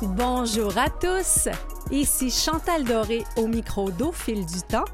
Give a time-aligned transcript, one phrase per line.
[0.00, 1.48] Bonjour à tous,
[1.90, 4.84] ici Chantal Doré au micro d'Au fil du temps,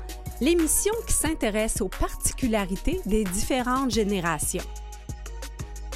[0.41, 4.65] l'émission qui s'intéresse aux particularités des différentes générations.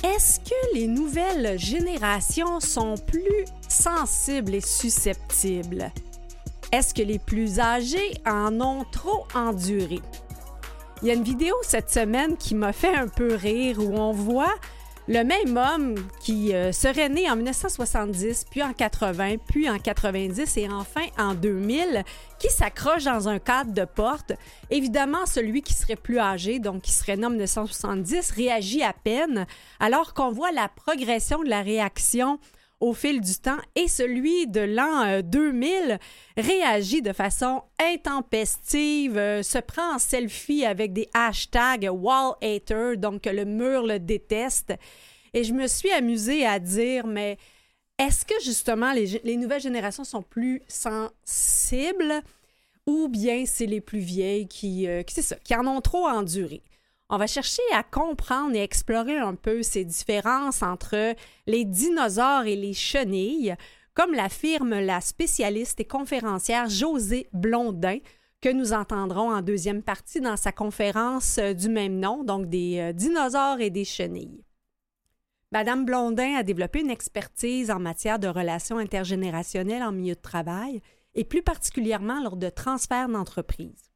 [0.05, 5.91] Est-ce que les nouvelles générations sont plus sensibles et susceptibles?
[6.71, 10.01] Est-ce que les plus âgés en ont trop enduré?
[11.01, 14.13] Il y a une vidéo cette semaine qui m'a fait un peu rire où on
[14.13, 14.55] voit
[15.09, 20.57] le même homme qui euh, serait né en 1970, puis en 80, puis en 90
[20.59, 22.05] et enfin en 2000,
[22.39, 24.33] qui s'accroche dans un cadre de porte.
[24.71, 29.47] Évidemment, celui qui serait plus âgé, donc qui serait né en 1970, réagit à peine,
[29.81, 32.39] alors qu'on voit la progression de la réaction
[32.81, 35.97] au fil du temps et celui de l'an 2000 euh,
[36.37, 43.27] réagit de façon intempestive, euh, se prend en selfie avec des hashtags wall hater, donc
[43.27, 44.75] le mur le déteste.
[45.35, 47.37] Et je me suis amusée à dire, mais
[47.99, 52.23] est-ce que justement les, les, nouvelles générations sont plus sensibles
[52.87, 56.63] ou bien c'est les plus vieilles qui, euh, ça, qui en ont trop enduré?
[57.11, 61.15] On va chercher à comprendre et explorer un peu ces différences entre
[61.47, 63.55] les dinosaures et les chenilles,
[63.95, 67.99] comme l'affirme la spécialiste et conférencière Josée Blondin,
[68.43, 72.79] que nous entendrons en deuxième partie dans sa conférence euh, du même nom, donc des
[72.79, 74.45] euh, dinosaures et des chenilles.
[75.51, 80.83] Madame Blondin a développé une expertise en matière de relations intergénérationnelles en milieu de travail
[81.15, 83.88] et plus particulièrement lors de transferts d'entreprise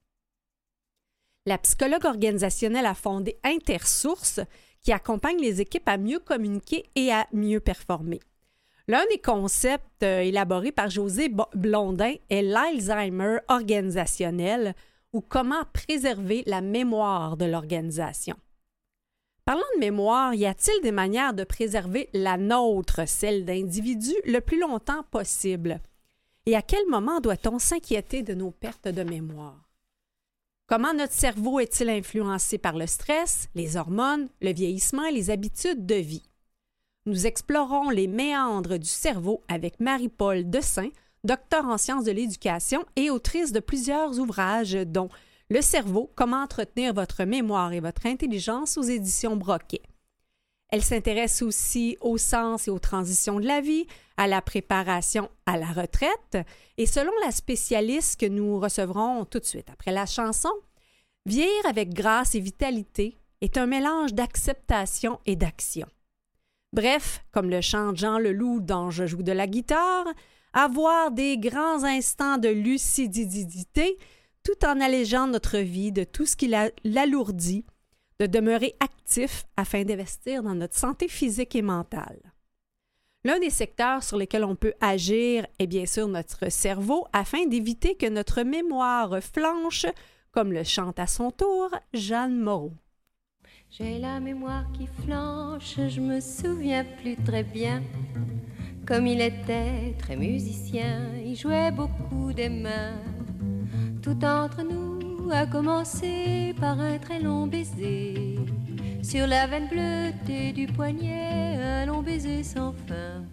[1.46, 4.40] la psychologue organisationnelle a fondé Intersource,
[4.80, 8.20] qui accompagne les équipes à mieux communiquer et à mieux performer.
[8.88, 14.74] L'un des concepts euh, élaborés par José Blondin est l'Alzheimer organisationnel
[15.12, 18.34] ou comment préserver la mémoire de l'organisation.
[19.44, 24.58] Parlant de mémoire, y a-t-il des manières de préserver la nôtre, celle d'individus, le plus
[24.58, 25.80] longtemps possible?
[26.46, 29.71] Et à quel moment doit-on s'inquiéter de nos pertes de mémoire?
[30.72, 35.84] Comment notre cerveau est-il influencé par le stress, les hormones, le vieillissement et les habitudes
[35.84, 36.22] de vie?
[37.04, 40.88] Nous explorons les méandres du cerveau avec Marie-Paul Dessin,
[41.24, 45.10] docteur en sciences de l'éducation et autrice de plusieurs ouvrages dont
[45.50, 49.82] Le cerveau, comment entretenir votre mémoire et votre intelligence aux éditions Broquet.
[50.72, 55.58] Elle s'intéresse aussi au sens et aux transitions de la vie, à la préparation à
[55.58, 56.38] la retraite.
[56.78, 60.48] Et selon la spécialiste que nous recevrons tout de suite après la chanson,
[61.26, 65.86] vieillir avec grâce et vitalité est un mélange d'acceptation et d'action.
[66.72, 70.06] Bref, comme le chante Jean Leloup dont je joue de la guitare,
[70.54, 73.98] avoir des grands instants de lucidité
[74.42, 77.66] tout en allégeant notre vie de tout ce qui l'alourdit
[78.22, 82.20] de demeurer actif afin d'investir dans notre santé physique et mentale.
[83.24, 87.96] L'un des secteurs sur lesquels on peut agir est bien sûr notre cerveau afin d'éviter
[87.96, 89.86] que notre mémoire flanche,
[90.30, 92.72] comme le chante à son tour Jeanne Moreau.
[93.70, 97.82] J'ai la mémoire qui flanche, je me souviens plus très bien.
[98.86, 103.00] Comme il était très musicien, il jouait beaucoup des mains.
[104.00, 108.38] Tout entre nous a commencé par un très long baiser.
[109.02, 113.24] Sur la veine bleutée du poignet, un long baiser sans fin.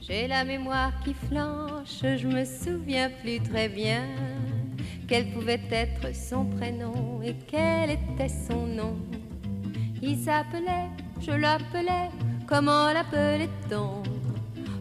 [0.00, 4.02] J'ai la mémoire qui flanche, je me souviens plus très bien
[5.08, 8.96] quel pouvait être son prénom et quel était son nom.
[10.02, 10.88] Il s'appelait,
[11.20, 12.10] je l'appelais,
[12.46, 14.02] comment l'appelait-on?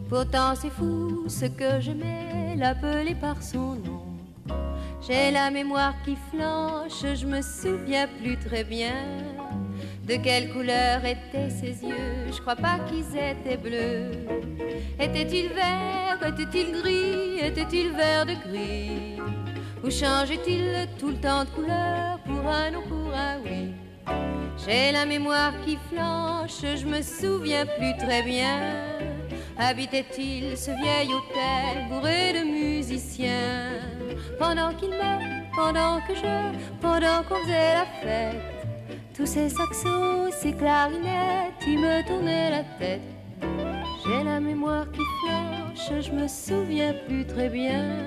[0.10, 4.03] Pourtant c'est fou ce que j'aimais, l'appeler par son nom.
[5.06, 9.18] J'ai la mémoire qui flanche, je me souviens plus très bien
[10.08, 12.32] de quelle couleur étaient ses yeux.
[12.32, 14.12] Je crois pas qu'ils étaient bleus.
[14.98, 19.20] Était-il vert, était-il gris, était-il vert de gris?
[19.84, 23.40] Ou changeait-il tout le temps de couleur pour un non, pour un?
[23.44, 23.74] Oui
[24.66, 28.58] J'ai la mémoire qui flanche, je me souviens plus très bien.
[29.58, 34.03] Habitait-il ce vieil hôtel bourré de musiciens?
[34.40, 38.42] Pendant qu'il me, pendant que je, pendant qu'on faisait la fête.
[39.16, 43.02] Tous ces saxos, ces clarinettes, ils me tournaient la tête.
[44.06, 48.00] J'ai la mémoire qui flanche, je me souviens plus très bien.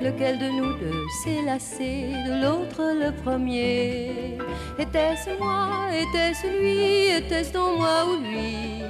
[0.00, 4.36] Lequel de nous deux s'est lassé de l'autre le premier
[4.78, 8.82] Était-ce moi, était-ce lui, était-ce donc moi ou lui?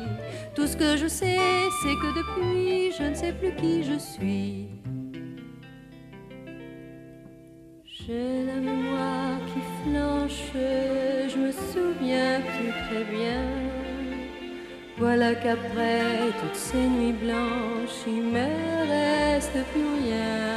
[0.54, 1.38] Tout ce que je sais,
[1.82, 4.75] c'est que depuis, je ne sais plus qui je suis.
[8.06, 13.42] J'ai la mémoire qui flanche, je me souviens plus très bien.
[14.96, 18.46] Voilà qu'après toutes ces nuits blanches, il me
[18.94, 20.54] reste plus rien.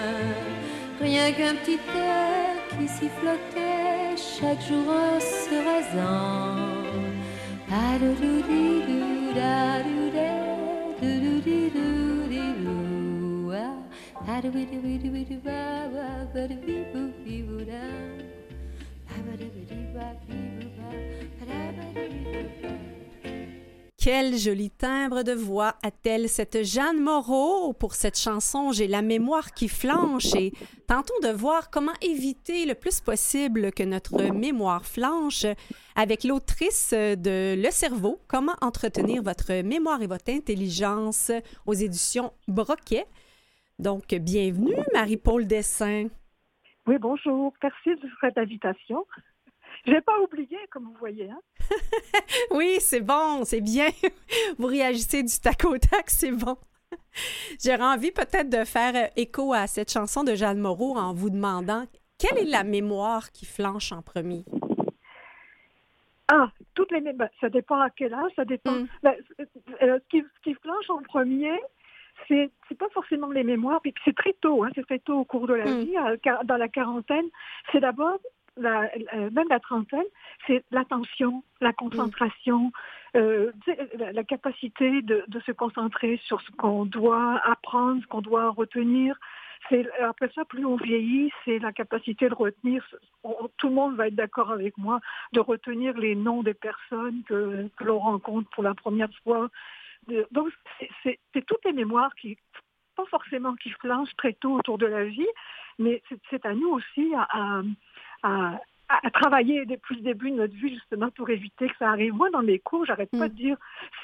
[1.01, 6.69] Rien qu'un petit air qui s'y flottait chaque jour en se rasant.
[23.97, 27.73] Quel joli timbre de voix a-t-elle cette Jeanne Moreau?
[27.73, 30.53] Pour cette chanson J'ai la mémoire qui flanche et
[30.85, 35.47] tentons de voir comment éviter le plus possible que notre mémoire flanche.
[35.95, 41.31] Avec l'autrice de Le cerveau, comment entretenir votre mémoire et votre intelligence?
[41.65, 43.07] Aux éditions Broquet.
[43.79, 46.07] Donc, bienvenue Marie-Paul Dessin.
[46.85, 47.53] Oui, bonjour.
[47.63, 49.05] Merci de cette invitation.
[49.85, 51.29] Je n'ai pas oublié, comme vous voyez.
[51.29, 51.39] Hein?
[52.51, 53.87] oui, c'est bon, c'est bien.
[54.57, 56.57] vous réagissez du tac au tac, c'est bon.
[57.63, 61.85] J'aurais envie peut-être de faire écho à cette chanson de Jeanne Moreau en vous demandant
[62.17, 64.43] quelle est la mémoire qui flanche en premier?
[66.27, 67.29] Ah, toutes les mémoires.
[67.39, 68.73] Ça dépend à quel âge, ça dépend.
[68.73, 68.87] Hmm.
[69.03, 69.15] Ben,
[69.81, 71.57] euh, ce, qui, flanche en premier,
[72.27, 75.25] c'est c'est pas forcément les mémoires, puis c'est très tôt, hein, c'est très tôt au
[75.25, 75.79] cours de la hmm.
[75.79, 75.95] vie,
[76.43, 77.25] dans la quarantaine.
[77.71, 78.19] C'est d'abord
[78.59, 80.03] la, même la trentaine,
[80.45, 82.71] c'est l'attention, la concentration,
[83.15, 83.51] euh,
[83.97, 89.17] la, capacité de, se concentrer sur ce qu'on doit apprendre, ce qu'on doit retenir.
[89.69, 92.85] C'est après ça, plus on vieillit, c'est la capacité de retenir.
[93.57, 94.99] tout le monde va être d'accord avec moi
[95.33, 99.49] de retenir les noms des personnes que, que l'on rencontre pour la première fois.
[100.31, 100.49] Donc
[101.03, 102.37] c'est toutes les mémoires qui
[102.95, 105.27] pas forcément qui flanchent très tôt autour de la vie,
[105.77, 107.61] mais c'est à nous aussi à,
[108.23, 108.59] à,
[109.13, 112.13] travailler depuis le début de notre vie justement pour éviter que ça arrive.
[112.13, 113.29] Moi, dans mes cours, j'arrête pas mm.
[113.29, 113.57] de dire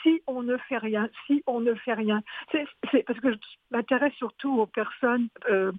[0.03, 2.21] si on ne fait rien, si on ne fait rien.
[2.51, 3.37] C'est parce que je
[3.71, 5.71] m'intéresse surtout aux personnes, euh,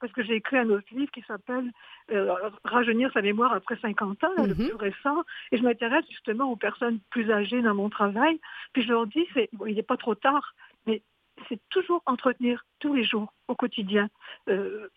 [0.00, 1.70] parce que j'ai écrit un autre livre qui s'appelle
[2.10, 4.68] euh, Rajeunir sa mémoire après 50 ans, le mm-hmm.
[4.68, 8.40] plus récent, et je m'intéresse justement aux personnes plus âgées dans mon travail.
[8.72, 10.54] Puis je leur dis, c'est, il n'est pas trop tard,
[10.86, 11.02] mais
[11.48, 14.08] c'est toujours entretenir tous les jours, au quotidien.
[14.48, 14.88] Euh,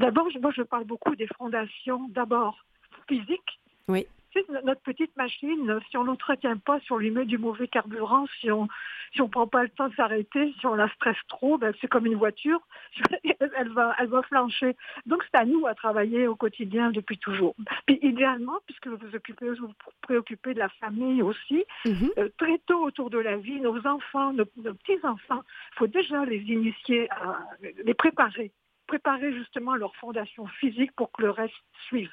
[0.00, 2.58] d'abord, moi, je parle beaucoup des fondations, d'abord
[3.08, 3.60] physiques.
[3.88, 4.06] Oui
[4.64, 8.50] notre petite machine, si on l'entretient pas, si on lui met du mauvais carburant, si
[8.50, 8.68] on
[9.12, 11.86] si on prend pas le temps de s'arrêter, si on la stresse trop, ben c'est
[11.86, 12.60] comme une voiture,
[13.38, 14.74] elle va elle va flancher.
[15.04, 17.54] Donc c'est à nous à travailler au quotidien depuis toujours.
[17.86, 22.10] Puis idéalement, puisque vous vous occupez vous préoccupez de la famille aussi, mm-hmm.
[22.18, 25.86] euh, très tôt autour de la vie, nos enfants, nos, nos petits enfants, il faut
[25.86, 27.38] déjà les initier, à
[27.84, 28.50] les préparer,
[28.86, 31.54] préparer justement leur fondation physique pour que le reste
[31.86, 32.10] suive.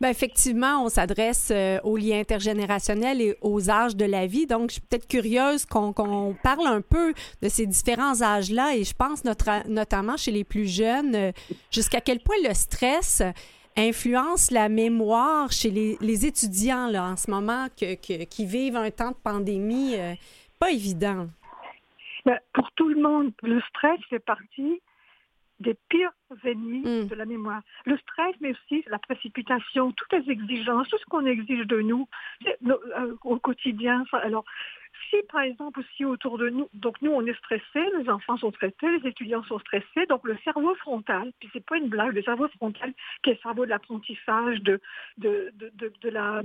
[0.00, 4.46] Bien, effectivement, on s'adresse euh, aux liens intergénérationnels et aux âges de la vie.
[4.46, 7.12] Donc, je suis peut-être curieuse qu'on parle un peu
[7.42, 11.32] de ces différents âges-là et je pense notamment chez les plus jeunes, euh,
[11.70, 13.22] jusqu'à quel point le stress
[13.76, 19.96] influence la mémoire chez les, étudiants en ce moment qui vivent un temps de pandémie
[19.96, 20.14] euh,
[20.58, 21.28] pas évident.
[22.24, 24.80] Ben, pour tout le monde, le stress fait partie
[25.60, 26.12] des pires
[26.44, 27.08] ennemis mm.
[27.08, 27.62] de la mémoire.
[27.84, 32.08] Le stress, mais aussi la précipitation, toutes les exigences, tout ce qu'on exige de nous
[32.68, 34.04] euh, au quotidien.
[34.12, 34.44] Alors,
[35.10, 38.50] si, par exemple, aussi autour de nous, donc nous, on est stressés, les enfants sont
[38.52, 42.22] stressés, les étudiants sont stressés, donc le cerveau frontal, puis c'est pas une blague, le
[42.22, 42.92] cerveau frontal,
[43.22, 44.80] qui est le cerveau de l'apprentissage, de,
[45.18, 46.42] de, de, de, la,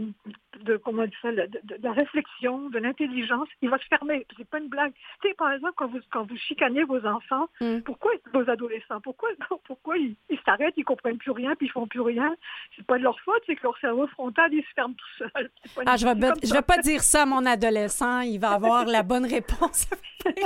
[0.59, 1.49] de, comment ça, de,
[1.81, 4.93] la réflexion, de l'intelligence, il va se fermer, c'est pas une blague.
[5.21, 7.79] Tu sais, par exemple, quand vous, quand vous chicanez vos enfants, mm.
[7.81, 9.29] pourquoi vos adolescents, pourquoi,
[9.71, 12.35] pourquoi ils s'arrêtent, ils, comprennent plus rien, puis ils font plus rien?
[12.75, 15.49] C'est pas de leur faute, c'est que leur cerveau frontal, il se ferme tout seul.
[15.85, 16.13] Ah, je vais,
[16.43, 19.87] je vais pas dire ça à mon adolescent, il va avoir la bonne réponse.
[20.25, 20.43] c'est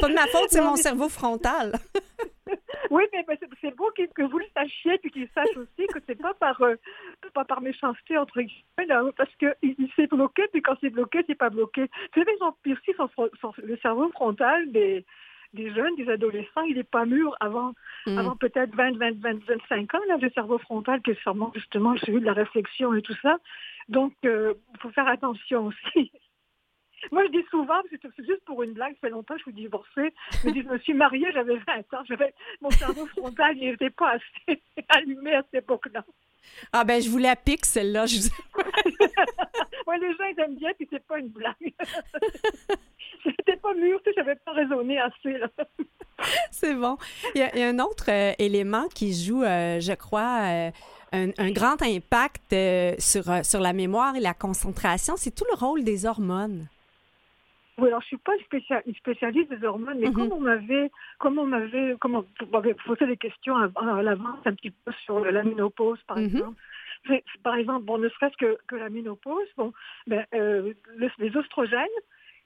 [0.00, 1.72] pas de ma faute, c'est mon cerveau frontal.
[2.90, 3.26] oui, mais
[3.60, 6.76] c'est beau que vous le sachiez puis qu'il sache aussi que c'est pas par euh,
[7.34, 11.34] pas par méchanceté entre guillemets parce que il, s'est bloqué puis quand c'est bloqué c'est
[11.34, 11.82] pas bloqué.
[11.82, 12.32] Vous savez,
[13.62, 15.04] le cerveau frontal des
[15.54, 17.72] des jeunes, des adolescents, il n'est pas mûr avant,
[18.06, 18.18] mm.
[18.18, 21.96] avant peut-être 20, 20, 20, 25 ans, là, le cerveau frontal qui est sûrement justement
[21.98, 23.38] celui de la réflexion et tout ça.
[23.88, 26.12] Donc, il euh, faut faire attention aussi.
[27.12, 29.52] Moi, je dis souvent, c'est juste pour une blague, ça fait longtemps que je suis
[29.52, 30.12] divorcée,
[30.44, 32.02] je, dis, je me suis mariée, j'avais 20 ans,
[32.60, 36.04] mon cerveau frontal n'était pas assez allumé à cette époque-là.
[36.72, 38.06] Ah ben, je vous la pique, celle-là.
[38.06, 38.16] Je...
[39.86, 41.54] ouais, les gens, ils aiment bien, puis c'est pas une blague.
[43.38, 45.48] J'étais pas mûre, tu sais, j'avais pas raisonné assez, là.
[46.50, 46.96] c'est bon.
[47.34, 50.70] Il y, a, un autre euh, élément qui joue, euh, je crois,
[51.12, 55.58] un, grand impact euh, sur, euh, sur la mémoire et la concentration, c'est tout le
[55.58, 56.66] rôle des hormones.
[57.78, 58.32] Oui, alors je suis pas
[58.86, 60.14] une spécialiste des hormones, mais mm-hmm.
[60.14, 62.24] comme on m'avait, comme on m'avait, comme
[62.86, 66.24] posé des questions à, l'avance un petit peu sur la ménopause, par mm-hmm.
[66.26, 66.60] exemple.
[67.44, 69.72] Par exemple, bon, ne serait-ce que, que la ménopause, bon,
[70.08, 71.86] ben, les oestrogènes,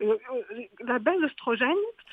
[0.02, 1.68] euh, euh, la baisse d'oestrogène,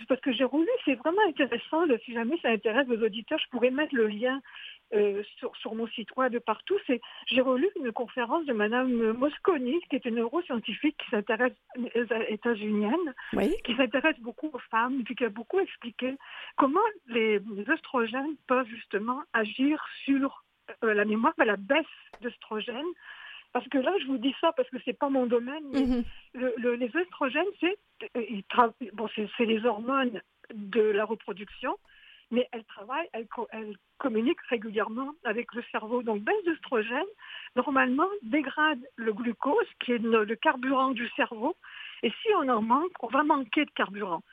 [0.07, 1.85] parce que j'ai roulé, c'est vraiment intéressant.
[2.05, 4.39] si jamais ça intéresse vos auditeurs, je pourrais mettre le lien
[4.93, 6.77] euh, sur, mon site web de partout.
[6.87, 11.53] C'est, j'ai relu une conférence de Madame Mosconi, qui est une neuroscientifique qui s'intéresse
[12.27, 13.13] états-unienne,
[13.63, 16.15] qui s'intéresse beaucoup aux femmes, puis qui a beaucoup expliqué
[16.57, 20.43] comment les, les oestrogènes peuvent justement agir sur
[20.83, 21.85] la mémoire, la baisse
[22.21, 22.85] d'oestrogène
[23.51, 25.63] parce que là, je vous dis ça parce que c'est pas mon domaine.
[25.71, 26.03] Mais mhm.
[26.79, 27.77] les oestrogènes, c'est
[28.93, 30.21] bon, c'est les hormones
[30.53, 31.77] de la reproduction,
[32.31, 33.27] mais elles travaillent, elles,
[33.97, 36.03] communiquent régulièrement avec le cerveau.
[36.03, 37.09] Donc, baisse d'oestrogène,
[37.55, 41.55] normalement, dégrade le glucose, qui est le carburant du cerveau.
[42.03, 44.23] Et si on en manque, on va manquer de carburant.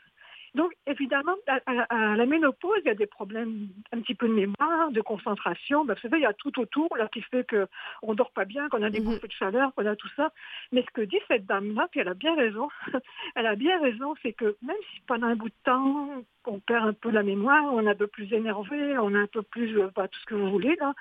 [0.57, 1.35] Donc, évidemment,
[1.67, 5.85] à, la ménopause, il y a des problèmes un petit peu de mémoire, de concentration.
[5.85, 8.47] Ben, vous savez, il y a tout autour là, qui fait qu'on ne dort pas
[8.47, 9.29] bien, qu'on a des bouffées mhm.
[9.29, 10.33] de chaleur, qu'on a tout ça.
[10.73, 12.69] Mais ce que dit cette dame-là, puis elle a bien raison,
[13.35, 16.89] elle a bien raison, c'est que même si pendant un bout de temps, on perd
[16.89, 19.79] un peu la mémoire, on est un peu plus énervé, on est un peu plus,
[19.79, 20.95] euh, bah, tout ce que vous voulez, là,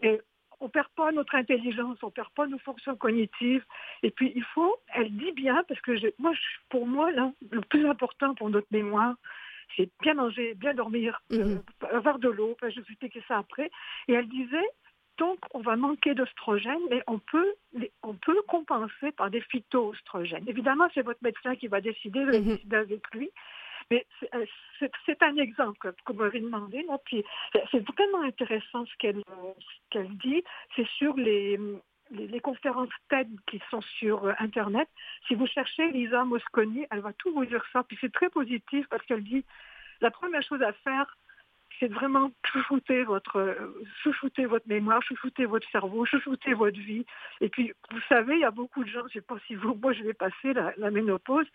[0.00, 0.18] et
[0.60, 3.64] on perd pas notre intelligence, on perd pas nos fonctions cognitives.
[4.02, 6.32] Et puis il faut, elle dit bien, parce que moi,
[6.68, 9.14] pour moi, là, le plus important pour notre mémoire,
[9.76, 11.62] c'est bien manger, bien dormir, euh, mhm.
[11.92, 12.56] avoir de l'eau.
[12.62, 13.70] je vais vous expliquer ça après.
[14.08, 14.68] Et elle disait,
[15.18, 17.54] donc on va manquer d'oestrogène, mais on peut,
[18.02, 20.44] on peut compenser par des phytoestrogènes.
[20.48, 22.58] Évidemment, c'est votre médecin qui va décider, vous mhm.
[22.72, 23.30] avec lui.
[23.90, 24.44] Mais euh,
[25.06, 26.84] c'est un exemple que vous m'avez demandé.
[27.04, 27.24] puis
[27.70, 28.96] c'est vraiment intéressant ce
[29.90, 30.42] qu'elle dit.
[30.76, 31.58] C'est sur les,
[32.10, 34.88] les, conférences TED qui sont sur euh, Internet.
[35.26, 37.82] Si vous cherchez Lisa Mosconi, elle va tout vous dire ça.
[37.84, 39.44] Puis c'est très positif parce qu'elle dit
[40.00, 41.16] la première chose à faire,
[41.80, 43.56] c'est vraiment chouchouter votre,
[44.02, 47.04] chouchouter votre mémoire, chouchouter votre cerveau, chouchouter votre vie.
[47.40, 49.54] Et puis, vous savez, il y a beaucoup de gens, je ne sais pas si
[49.54, 51.46] vous, moi je vais passer la ménopause,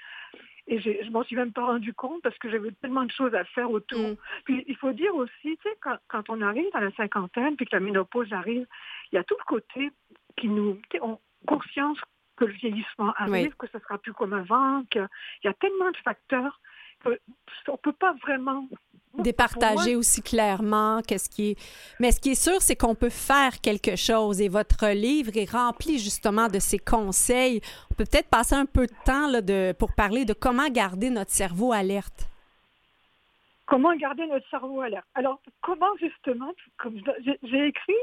[0.69, 3.33] et je ne m'en suis même pas rendu compte parce que j'avais tellement de choses
[3.33, 4.11] à faire autour.
[4.11, 4.15] Mm.
[4.45, 7.75] Puis il faut dire aussi, tu sais, quand, on arrive à la cinquantaine, puis que
[7.75, 8.67] la ménopause arrive,
[9.11, 9.91] il y a tout le côté
[10.37, 10.79] qui nous...
[11.01, 11.97] ont conscience
[12.35, 15.07] que le vieillissement arrive, que ce sera plus comme avant, qu'il
[15.43, 16.59] y a tellement de facteurs
[17.03, 18.67] qu'on ne peut pas vraiment
[19.23, 21.55] départager aussi clairement qu'est-ce qui est.
[21.99, 25.51] Mais ce qui est sûr, c'est qu'on peut faire quelque chose et votre livre est
[25.51, 27.61] rempli justement de ces conseils.
[27.91, 31.09] On peut peut-être passer un peu de temps là, de, pour parler de comment garder
[31.09, 32.27] notre cerveau alerte.
[33.65, 35.05] Comment garder notre cerveau alerte?
[35.13, 36.99] Alors, comment justement, comme
[37.43, 37.93] j'ai écrit,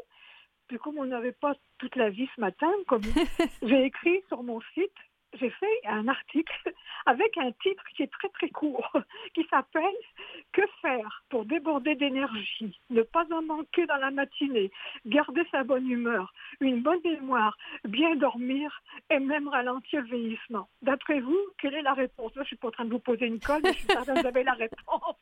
[0.68, 3.02] puis comme on n'avait pas toute la vie ce matin, comme
[3.62, 4.92] j'ai écrit sur mon site,
[5.38, 6.72] j'ai fait un article
[7.06, 8.90] avec un titre qui est très très court,
[9.34, 9.94] qui s'appelle
[10.52, 14.70] Que faire pour déborder d'énergie, ne pas en manquer dans la matinée,
[15.06, 20.68] garder sa bonne humeur, une bonne mémoire, bien dormir et même ralentir le vieillissement.
[20.82, 23.26] D'après vous, quelle est la réponse Là, je suis pas en train de vous poser
[23.26, 25.16] une colle, mais je suis certaine que vous avez la réponse.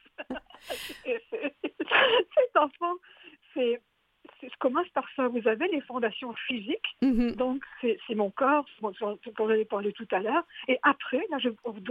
[2.35, 2.95] Cet enfant,
[3.53, 3.81] c'est
[4.51, 5.29] je commence par ça?
[5.29, 7.37] Vous avez les fondations physiques, mm-hmm.
[7.37, 10.45] donc c'est mon corps, ce qu'on avait parlé tout à l'heure.
[10.69, 11.39] Et après, là,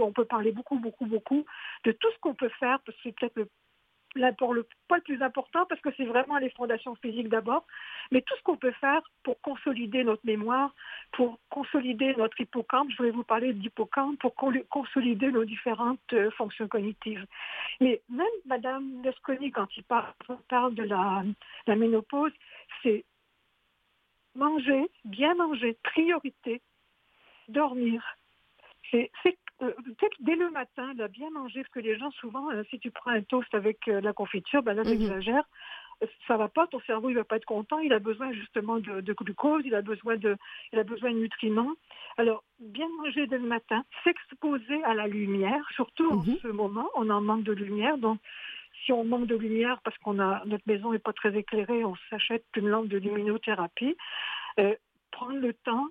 [0.00, 1.44] on peut parler beaucoup, beaucoup, beaucoup
[1.84, 3.48] de tout ce qu'on peut faire, parce que c'est peut-être le
[4.38, 7.66] pour le, pas le plus important parce que c'est vraiment les fondations physiques d'abord,
[8.10, 10.74] mais tout ce qu'on peut faire pour consolider notre mémoire,
[11.12, 16.68] pour consolider notre hippocampe, je voulais vous parler d'hippocampe, pour consolider nos différentes euh, fonctions
[16.68, 17.26] cognitives.
[17.80, 21.22] Mais même Madame Lesconi, quand il parle, de la,
[21.66, 22.32] la ménopause,
[22.82, 23.04] c'est
[24.34, 26.60] manger, bien manger, priorité,
[27.48, 28.02] dormir.
[28.90, 29.10] C'est
[29.62, 32.90] euh, peut-être dès le matin, bien manger, parce que les gens, souvent, euh, si tu
[32.90, 34.88] prends un toast avec euh, la confiture, ben là, mhm.
[34.88, 35.44] j'exagère,
[36.26, 39.12] ça va pas, ton cerveau, il va pas être content, il a besoin justement de,
[39.12, 40.36] glucose, il a besoin de,
[40.72, 41.72] il a besoin de nutriments.
[42.16, 46.38] Alors, bien manger dès le matin, s'exposer à la lumière, surtout en mhm.
[46.42, 48.18] ce moment, on en manque de lumière, donc
[48.84, 51.94] si on manque de lumière parce qu'on a notre maison n'est pas très éclairée, on
[52.10, 53.96] s'achète une lampe de luminothérapie.
[55.12, 55.86] prendre le temps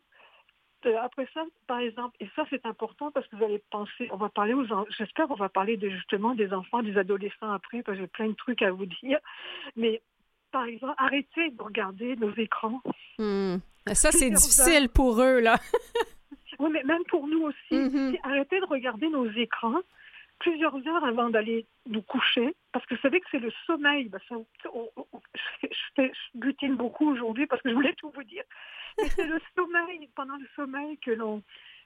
[0.85, 4.17] euh, après ça, par exemple, et ça c'est important parce que vous allez penser, on
[4.17, 4.65] va parler aux
[4.97, 8.27] j'espère qu'on va parler de, justement des enfants, des adolescents après, parce que j'ai plein
[8.27, 9.19] de trucs à vous dire.
[9.75, 10.01] Mais
[10.51, 12.81] par exemple, arrêtez de regarder nos écrans.
[13.17, 13.57] Hmm.
[13.91, 15.57] Ça, c'est difficile pour eux, là.
[16.59, 17.57] oui, mais même pour nous aussi.
[17.71, 18.19] Mm-hmm.
[18.23, 19.81] Arrêtez de regarder nos écrans
[20.39, 24.09] plusieurs heures avant d'aller nous coucher, parce que vous savez que c'est le sommeil.
[24.09, 26.03] Ben, je,
[26.35, 28.43] butine beaucoup aujourd'hui parce que je voulais tout vous dire.
[28.97, 31.41] C'est le sommeil, pendant le sommeil, que l'on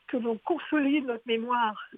[0.07, 1.89] que l'on consolide notre mémoire.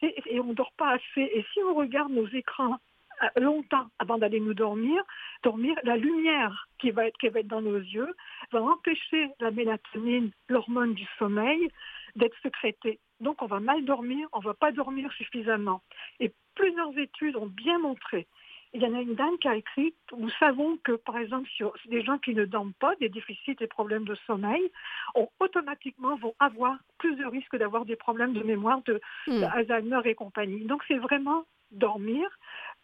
[0.00, 1.20] Et, et on ne dort pas assez.
[1.20, 2.78] Et si on regarde nos écrans
[3.22, 5.02] euh, longtemps avant d'aller nous dormir,
[5.42, 8.14] dormir, la lumière qui va, être, qui va être dans nos yeux
[8.52, 11.68] va empêcher la mélatonine, l'hormone du sommeil,
[12.14, 13.00] d'être sécrétée.
[13.20, 15.82] Donc on va mal dormir, on ne va pas dormir suffisamment.
[16.20, 18.26] Et plusieurs études ont bien montré.
[18.74, 21.72] Il y en a une dame qui a écrit, nous savons que par exemple sur
[21.86, 24.70] des gens qui ne dorment pas, des déficits et problèmes de sommeil,
[25.14, 29.50] ont, automatiquement vont avoir plus de risques d'avoir des problèmes de mémoire, de, de hmm.
[29.54, 30.64] Alzheimer et compagnie.
[30.64, 32.28] Donc c'est vraiment dormir,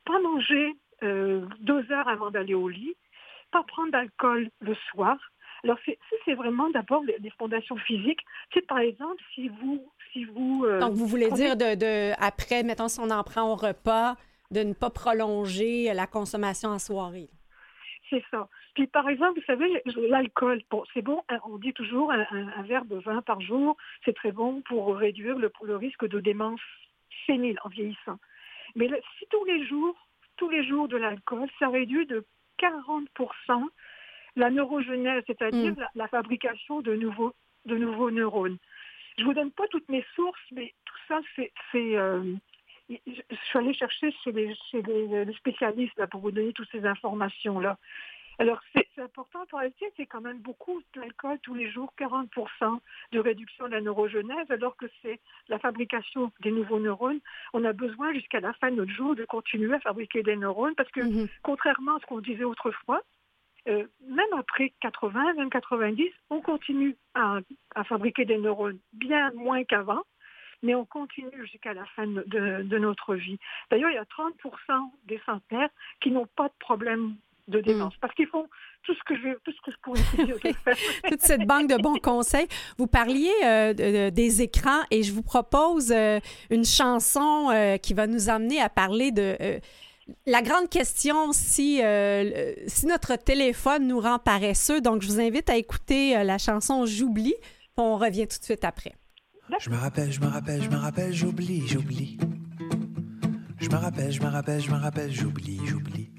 [0.06, 2.94] pas manger euh, deux heures avant d'aller au lit,
[3.50, 5.18] pas prendre d'alcool le soir.
[5.64, 5.78] Alors
[6.24, 8.20] c'est vraiment d'abord les, fondations physiques.
[8.52, 12.62] C'est par exemple si vous si vous euh, donc vous voulez dire de, de, après
[12.62, 14.16] mettons si on en prend au repas
[14.50, 17.28] de ne pas prolonger la consommation en soirée?
[18.08, 18.48] C'est ça.
[18.74, 22.84] Puis par exemple, vous savez, l'alcool, bon, c'est bon, hein, on dit toujours un, verre
[22.84, 26.60] de vin par jour, c'est très bon pour réduire le, le risque de démence
[27.26, 28.18] sénile en vieillissant.
[28.76, 29.96] Mais si tous les jours,
[30.36, 32.24] tous les jours de l'alcool, ça réduit de
[32.60, 33.06] 40%
[34.36, 35.86] la neurogenèse, c'est-à-dire mm.
[35.94, 37.34] la, fabrication de nouveaux,
[37.66, 38.58] de nouveaux neurones.
[39.18, 41.96] Je vous donne pas toutes mes sources, mais tout ça, c'est...
[41.96, 42.34] Euh,
[42.88, 46.84] je suis allée chercher chez les, chez les, spécialistes là, pour vous donner toutes ces
[46.84, 47.78] informations-là.
[48.38, 52.78] Alors, c'est important pour rester, c'est quand même beaucoup d'alcool tous les jours, 40%
[53.12, 57.20] de réduction de la neurogenèse, alors que c'est la fabrication des nouveaux neurones.
[57.52, 60.74] On a besoin jusqu'à la fin de notre jour de continuer à fabriquer des neurones
[60.74, 61.28] parce que, mhm.
[61.42, 63.02] contrairement à ce qu'on disait autrefois,
[63.68, 67.40] euh, même après 80, même 90, on continue à,
[67.84, 70.02] fabriquer des neurones bien moins qu'avant,
[70.62, 73.38] mais on continue jusqu'à la fin de, de notre vie.
[73.70, 77.16] D'ailleurs, il y a 30% des centenaires qui n'ont pas de problème
[77.48, 77.94] de démence.
[77.94, 77.98] Mm.
[78.00, 78.48] Parce qu'ils font
[78.84, 80.36] tout ce que je, tout ce que je pourrais dire.
[81.08, 82.48] Toute cette banque de bons conseils.
[82.78, 88.06] Vous parliez euh, des écrans et je vous propose euh, une chanson euh, qui va
[88.06, 89.36] nous amener à parler de
[90.26, 91.80] la grande question si,
[92.66, 94.80] si notre téléphone nous rend paresseux.
[94.80, 97.34] Donc, je vous invite à écouter la chanson J'oublie.
[97.76, 98.94] On revient tout de suite après.
[99.60, 102.18] Je me rappelle, je me rappelle, je me rappelle, j'oublie, j'oublie.
[103.58, 106.10] Je me rappelle, je me rappelle, je me rappelle, j'oublie, j'oublie.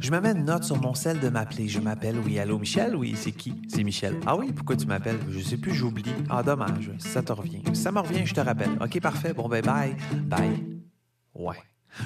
[0.00, 1.68] Je me mets une note sur mon sel de m'appeler.
[1.68, 2.96] Je m'appelle, oui, allô, Michel?
[2.96, 3.54] Oui, c'est qui?
[3.68, 4.18] C'est Michel.
[4.26, 5.20] Ah oui, pourquoi tu m'appelles?
[5.28, 6.12] Je sais plus, j'oublie.
[6.28, 6.90] Ah, dommage.
[6.98, 7.62] Ça te revient.
[7.74, 8.70] Ça me revient, je te rappelle.
[8.80, 9.34] OK, parfait.
[9.34, 9.94] Bon, ben, bye.
[10.24, 10.80] Bye.
[11.34, 11.58] Ouais.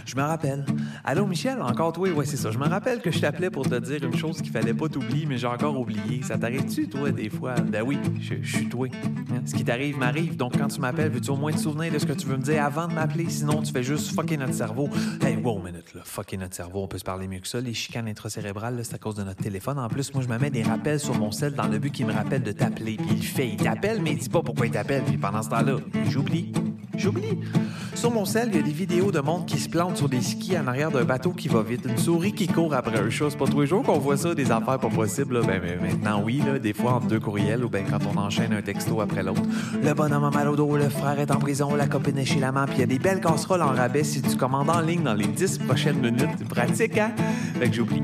[0.04, 0.64] Je me rappelle.
[1.04, 2.08] Allô, Michel, encore toi?
[2.10, 2.50] Ouais, c'est ça.
[2.50, 5.26] Je me rappelle que je t'appelais pour te dire une chose qu'il fallait pas t'oublier,
[5.26, 6.22] mais j'ai encore oublié.
[6.22, 7.54] Ça t'arrive-tu, toi, des fois?
[7.54, 8.88] Ben oui, je, suis toi.
[8.92, 9.42] Hein?
[9.44, 10.36] Ce qui t'arrive m'arrive.
[10.36, 12.42] Donc, quand tu m'appelles, veux-tu au moins te souvenir de ce que tu veux me
[12.42, 13.28] dire avant de m'appeler?
[13.28, 14.88] Sinon, tu fais juste fucker notre cerveau.
[15.22, 16.00] Hey, wow, minute, là.
[16.04, 16.82] Fucker notre cerveau.
[16.82, 17.60] On peut se parler mieux que ça.
[17.60, 19.78] Les chicanes intracérébrales, c'est à cause de notre téléphone.
[19.78, 22.06] En plus, moi, je me mets des rappels sur mon sel dans le but qu'il
[22.06, 22.96] me rappelle de t'appeler.
[22.96, 23.48] Puis il fait.
[23.48, 25.02] Il t'appelle, mais il dit pas pourquoi il t'appelle.
[25.04, 25.76] Puis pendant ce temps-là,
[26.08, 26.52] j'oublie.
[26.96, 27.38] J'oublie.
[27.94, 30.20] Sur mon sel, il y a des vidéos de monde qui se plante sur des
[30.20, 31.87] skis en arrière d'un bateau qui va vite.
[31.88, 33.30] Une souris qui court après un chat.
[33.30, 35.40] C'est pas tous les jours qu'on voit ça, des affaires pas possibles.
[35.46, 38.52] Ben, mais maintenant, oui, là, des fois entre deux courriels ou ben quand on enchaîne
[38.52, 39.42] un texto après l'autre.
[39.83, 42.40] Le bonhomme a mal au dos, le frère est en prison, la copine est chez
[42.40, 44.80] la main, puis il y a des belles casseroles en rabais si tu commandes en
[44.80, 46.48] ligne dans les 10 prochaines minutes.
[46.48, 47.12] Pratique, hein?
[47.59, 47.74] Fait que.
[47.74, 48.02] J'oublie.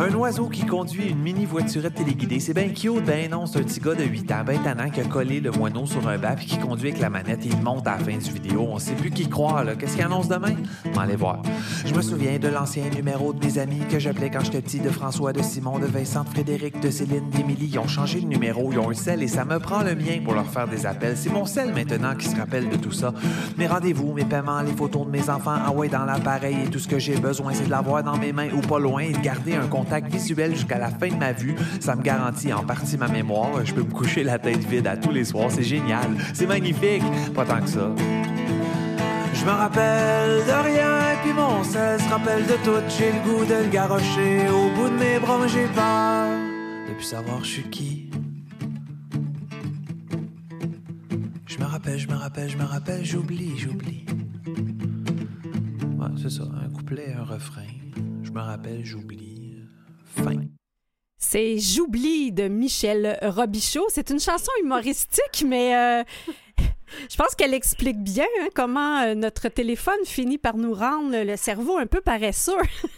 [0.00, 3.04] Un oiseau qui conduit une mini voiturette téléguidée, c'est bien cute.
[3.04, 5.50] Ben non, c'est un petit gars de 8 ans, ben tannant, qui a collé le
[5.50, 8.16] moineau sur un bas qui conduit avec la manette et il monte à la fin
[8.16, 8.68] du vidéo.
[8.70, 9.74] On sait plus qui croire, là.
[9.74, 10.54] Qu'est-ce qu'il annonce demain?
[10.94, 11.42] On aller voir.
[11.84, 14.88] Je me souviens de l'ancien numéro de mes amis que j'appelais quand j'étais petit, de
[14.88, 17.68] François, de Simon, de Vincent, de Frédéric, de Céline, d'Émilie.
[17.72, 20.20] Ils ont changé le numéro, ils ont un sel et ça me prend le mien
[20.24, 21.16] pour leur faire des appels.
[21.16, 23.12] C'est mon sel maintenant qui se rappelle de tout ça.
[23.56, 26.78] Mes rendez-vous, mes paiements, les photos de mes enfants, ah ouais, dans l'appareil et tout
[26.78, 29.18] ce que j'ai besoin, c'est de l'avoir dans mes mains ou pas loin et de
[29.18, 31.54] garder un contact visuel à la fin de ma vue.
[31.80, 33.64] Ça me garantit en partie ma mémoire.
[33.64, 35.50] Je peux me coucher la tête vide à tous les soirs.
[35.50, 36.08] C'est génial.
[36.34, 37.02] C'est magnifique.
[37.34, 37.90] Pas tant que ça.
[39.32, 42.82] Je me rappelle de rien, et puis mon sel se rappelle de tout.
[42.98, 46.28] J'ai le goût de le garrocher au bout de mes bras, j'ai peur
[46.98, 48.10] de savoir je suis qui.
[51.46, 54.04] Je me rappelle, je me rappelle, je me rappelle, j'oublie, j'oublie.
[55.98, 57.62] Ouais, c'est ça, un couplet, un refrain.
[58.24, 59.37] Je me rappelle, j'oublie.
[61.18, 63.86] C'est J'oublie de Michel Robichaud.
[63.88, 66.04] C'est une chanson humoristique, mais euh,
[67.10, 71.36] je pense qu'elle explique bien hein, comment euh, notre téléphone finit par nous rendre le
[71.36, 72.56] cerveau un peu paresseux.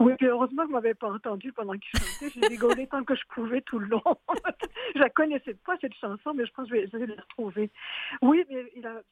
[0.00, 2.32] Oui, heureusement que vous m'avez pas entendu pendant qu'il chantait.
[2.34, 4.02] J'ai rigolé tant que je pouvais tout le long.
[4.94, 7.70] je la connaissais pas, cette chanson, mais je pense que je vais, la retrouver.
[8.20, 8.64] Oui, mais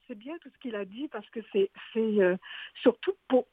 [0.08, 2.36] c'est bien tout ce qu'il a dit parce que c'est euh,
[2.80, 3.46] surtout pour,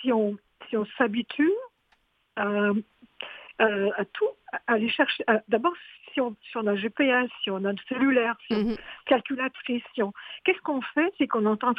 [0.00, 0.36] si on,
[0.68, 1.52] si on s'habitue
[3.58, 5.24] à, à, tout, à aller chercher.
[5.48, 5.72] D'abord,
[6.12, 8.78] si on, si on a GPS, si on a un cellulaire, si on, mm-hmm.
[9.06, 10.12] calculatrice, si on,
[10.44, 11.12] qu'est-ce qu'on fait?
[11.18, 11.74] C'est qu'on est en train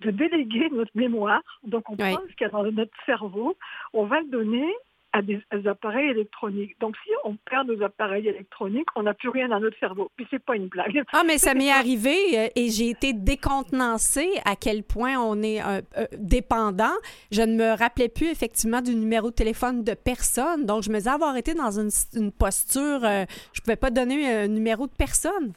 [0.00, 1.42] de déléguer notre mémoire.
[1.64, 3.56] Donc, on prend ce qu'il y a dans notre cerveau,
[3.92, 4.74] on va le donner
[5.14, 6.76] à des, appareils électroniques.
[6.80, 10.10] Donc, si on perd nos appareils électroniques, on n'a plus rien dans notre cerveau.
[10.16, 11.04] Puis, c'est pas une blague.
[11.12, 15.62] Ah, mais ça m'est arrivé euh, et j'ai été décontenancée à quel point on est
[15.62, 16.92] euh, euh, dépendant.
[17.30, 20.66] Je ne me rappelais plus effectivement du numéro de téléphone de personne.
[20.66, 24.48] Donc, je me disais avoir été dans une, une posture, je pouvais pas donner un
[24.48, 25.52] numéro de personne.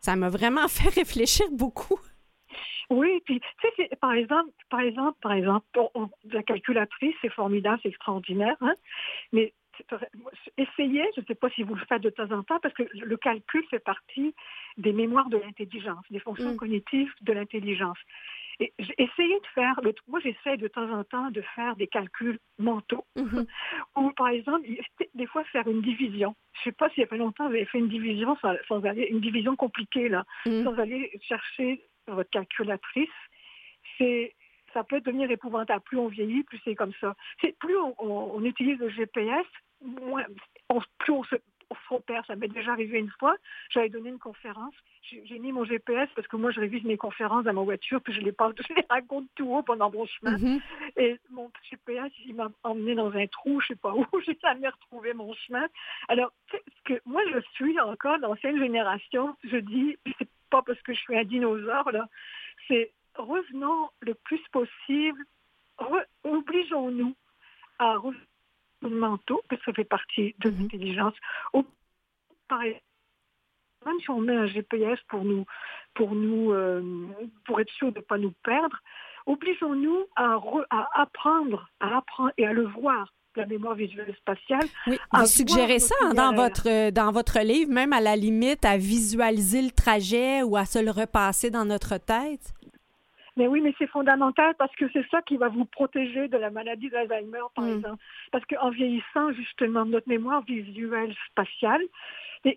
[0.00, 2.00] Ça m'a vraiment fait réfléchir beaucoup.
[2.92, 5.64] Oui, puis tu sais, par exemple, par exemple, par exemple,
[6.30, 8.74] la calculatrice, c'est formidable, c'est extraordinaire, hein,
[9.32, 9.54] mais
[10.58, 12.82] essayez, je ne sais pas si vous le faites de temps en temps, parce que
[12.92, 14.34] le calcul fait partie
[14.76, 16.56] des mémoires de l'intelligence, des fonctions mm.
[16.56, 17.96] cognitives de l'intelligence.
[18.60, 23.06] Et essayez de faire, moi j'essaie de temps en temps de faire des calculs mentaux,
[23.16, 23.46] mm-hmm.
[23.96, 24.68] ou par exemple,
[25.14, 26.34] des fois faire une division.
[26.52, 28.36] Je ne sais pas s'il y a pas longtemps, vous avez fait une division
[28.68, 30.64] sans, aller, une division compliquée là, mm.
[30.64, 33.08] sans aller chercher votre calculatrice,
[33.98, 34.34] c'est
[34.72, 35.82] ça peut devenir épouvantable.
[35.82, 37.14] Plus on vieillit, plus c'est comme ça.
[37.58, 39.46] Plus on, utilise le GPS,
[39.82, 40.24] moins,
[40.98, 41.36] plus on se,
[41.90, 42.26] on perd.
[42.26, 43.36] Ça m'est déjà arrivé une fois.
[43.70, 44.74] J'avais donné une conférence.
[45.02, 48.12] J'ai mis mon GPS parce que moi, je révise mes conférences dans ma voiture, puis
[48.12, 50.36] je les, parle, je les raconte tout haut pendant mon chemin.
[50.36, 50.60] Mm-hmm.
[50.96, 54.06] Et mon GPS, il m'a emmené dans un trou, je sais pas où.
[54.26, 55.66] J'ai jamais retrouvé mon chemin.
[56.08, 56.32] Alors,
[56.84, 59.36] que moi, je suis encore d'ancienne génération.
[59.44, 59.96] Je dis,
[60.52, 62.06] pas parce que je suis un dinosaure, là.
[62.68, 65.24] C'est revenons le plus possible,
[66.24, 67.14] obligeons-nous
[67.78, 68.26] à revenir
[68.82, 70.58] mentaux, parce que ça fait partie de mhm.
[70.60, 71.14] l'intelligence.
[73.84, 75.44] Même si on met un GPS pour nous,
[75.94, 77.08] pour nous, euh,
[77.44, 78.78] pour être sûr de ne pas nous perdre,
[79.26, 80.38] obligeons-nous à,
[80.70, 84.66] à, apprendre, à apprendre et à le voir la mémoire visuelle spatiale.
[84.86, 88.76] Oui, vous suggérez ça hein, dans votre, dans votre livre, même à la limite, à
[88.76, 92.52] visualiser le trajet ou à se le repasser dans notre tête?
[93.36, 96.50] Mais oui, mais c'est fondamental parce que c'est ça qui va vous protéger de la
[96.50, 97.76] maladie d'Alzheimer, par mm.
[97.76, 98.02] exemple.
[98.30, 101.82] Parce qu'en vieillissant, justement, notre mémoire visuelle spatiale,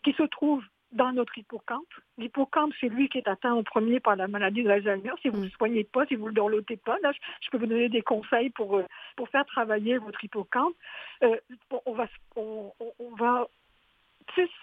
[0.04, 0.64] qui se trouve
[0.96, 1.94] dans notre hippocampe.
[2.18, 5.12] L'hippocampe, c'est lui qui est atteint en premier par la maladie d'Alzheimer.
[5.22, 5.58] Si vous ne le mm.
[5.58, 8.50] soignez pas, si vous ne le dorlotez pas, là, je, peux vous donner des conseils
[8.50, 10.74] pour, euh, pour faire travailler votre hippocampe.
[11.24, 11.38] Euh,
[11.86, 12.72] on, va, on,
[13.18, 13.48] va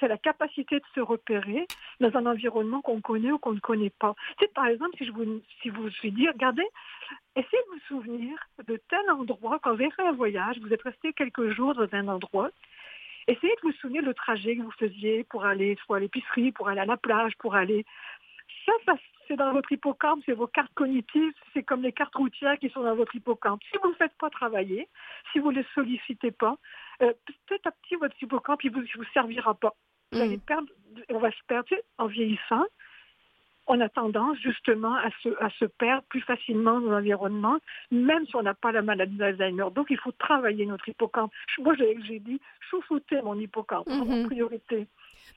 [0.00, 1.66] c'est la capacité de se repérer
[2.00, 4.14] dans un environnement qu'on connaît ou qu'on ne connaît pas.
[4.40, 6.66] C'est par exemple, si je vous, si vous je dis, regardez,
[7.36, 10.82] essayez de vous souvenir de tel endroit, quand vous avez fait un voyage, vous êtes
[10.82, 12.50] resté quelques jours dans un endroit,
[13.26, 16.68] essayez de vous souvenir le trajet que vous faisiez pour aller soit à l'épicerie, pour
[16.68, 17.84] aller à la plage, pour aller...
[18.66, 18.94] Ça, ça
[19.28, 22.82] c'est dans votre hippocampe, c'est vos cartes cognitives, c'est comme les cartes routières qui sont
[22.82, 23.60] dans votre hippocampe.
[23.70, 24.88] Si vous ne faites pas travailler,
[25.32, 26.58] si vous ne les sollicitez pas,
[27.02, 27.12] euh,
[27.46, 29.74] petit à petit, votre hippocampe, il ne vous, servira pas.
[30.10, 30.40] Vous allez mm.
[30.40, 30.68] perdre,
[31.08, 32.64] on va se perdre en vieillissant.
[33.66, 37.58] On a tendance justement à se, à se perdre plus facilement dans l'environnement,
[37.90, 39.66] même si on n'a pas la maladie d'Alzheimer.
[39.74, 41.32] Donc, il faut travailler notre hippocampe.
[41.58, 44.26] Moi, j'ai dit, chouchouter mon hippocampe en mm-hmm.
[44.26, 44.86] priorité.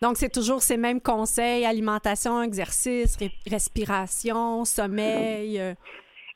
[0.01, 3.17] Donc, c'est toujours ces mêmes conseils, alimentation, exercice,
[3.49, 5.59] respiration, sommeil.
[5.59, 5.73] Euh.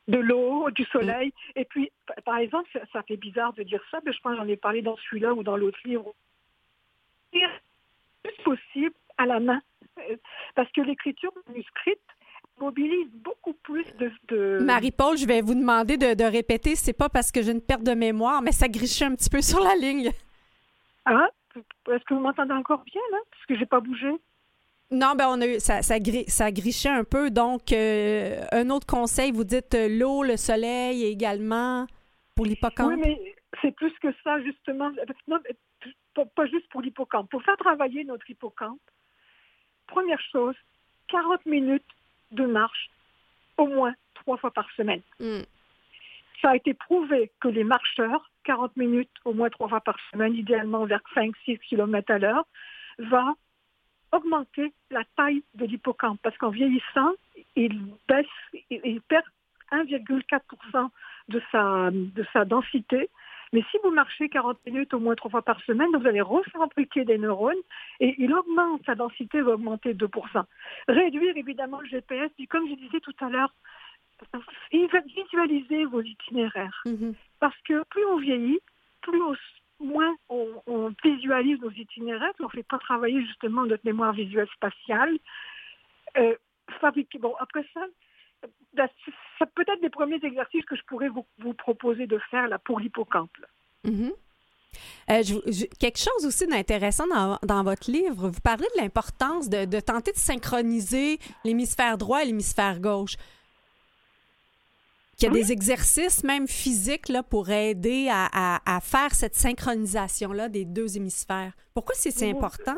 [0.08, 1.32] De l'eau, du soleil.
[1.56, 1.92] Et puis,
[2.26, 4.82] par exemple, ça, fait bizarre de dire ça, mais je pense que j'en ai parlé
[4.82, 6.14] dans celui-là ou dans l'autre livre.
[7.34, 7.40] Le
[8.24, 9.62] plus possible à la main.
[10.56, 12.00] Parce que l'écriture manuscrite
[12.60, 13.86] mobilise beaucoup plus
[14.28, 14.60] de...
[14.62, 16.76] Marie-Paul, je vais vous demander de, de répéter.
[16.76, 19.42] C'est pas parce que j'ai une perte de mémoire, mais ça grichait un petit peu
[19.42, 20.12] sur la ligne.
[21.06, 23.18] Ah, est-ce que vous m'entendez encore bien, là?
[23.32, 24.12] Parce que j'ai pas bougé.
[24.92, 25.96] Non, ben on a eu, ça, ça,
[26.28, 27.30] ça grichait un peu.
[27.30, 31.86] Donc, euh, un autre conseil, vous dites euh, l'eau, le soleil également
[32.36, 32.94] pour l'hippocampe.
[32.94, 34.90] Oui, mais c'est plus que ça, justement.
[35.28, 35.38] Non,
[36.36, 37.30] pas, juste pour l'hippocampe.
[37.30, 38.82] Pour faire travailler notre hippocampe,
[39.90, 40.56] première chose,
[41.10, 41.92] 40 minutes
[42.32, 42.90] de marche,
[43.58, 45.02] au moins trois fois par semaine.
[45.20, 45.42] Hmm.
[46.42, 50.34] Ça a été prouvé que les marcheurs 40 minutes au moins trois fois par semaine,
[50.36, 52.46] idéalement vers 5-6 km à l'heure,
[52.98, 53.34] va
[54.12, 57.12] augmenter la taille de l'hippocampe parce qu'en vieillissant,
[57.56, 58.26] il baisse,
[58.72, 59.26] il perd
[59.72, 60.90] 1,4%
[61.28, 63.10] de sa, de sa densité.
[63.54, 67.04] Mais si vous marchez 40 minutes au moins trois fois par semaine, vous allez refabriquer
[67.06, 67.58] des neurones
[68.00, 70.44] et il augmente, sa densité va augmenter 2%.
[70.88, 73.54] Réduire évidemment le GPS, puis comme je disais tout à l'heure,
[75.16, 76.82] visualiser vos itinéraires.
[76.86, 77.14] Mm-hmm.
[77.40, 78.60] Parce que plus on vieillit,
[79.02, 79.20] plus
[79.80, 85.18] moins on, visualise nos itinéraires, on ne fait pas travailler justement notre mémoire visuelle spatiale.
[86.18, 86.36] Euh,
[86.82, 87.18] fabriquer.
[87.18, 87.82] Bon, après ça,
[88.74, 88.88] ben,
[89.38, 92.80] ça peut être des premiers exercices que je pourrais vous, proposer de faire là, pour
[92.80, 93.32] l'hippocampe.
[93.86, 94.14] Mm-hmm.
[95.10, 95.24] Euh,
[95.80, 97.06] quelque chose aussi d'intéressant
[97.42, 102.80] dans, votre livre, vous parlez de l'importance de, tenter de synchroniser l'hémisphère droit et l'hémisphère
[102.80, 103.16] gauche.
[105.18, 110.64] Qu'il y a des exercices, même physiques, là, pour aider à, faire cette synchronisation-là des
[110.64, 111.52] deux hémisphères.
[111.74, 112.78] Pourquoi c'est si important?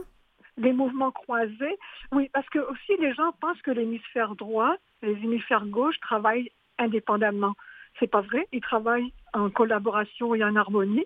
[0.57, 1.77] Les mouvements croisés.
[2.11, 7.53] Oui, parce que aussi les gens pensent que l'hémisphère droit et l'hémisphère gauche travaillent indépendamment.
[7.99, 8.47] C'est pas vrai.
[8.51, 11.05] Ils travaillent en collaboration et en harmonie.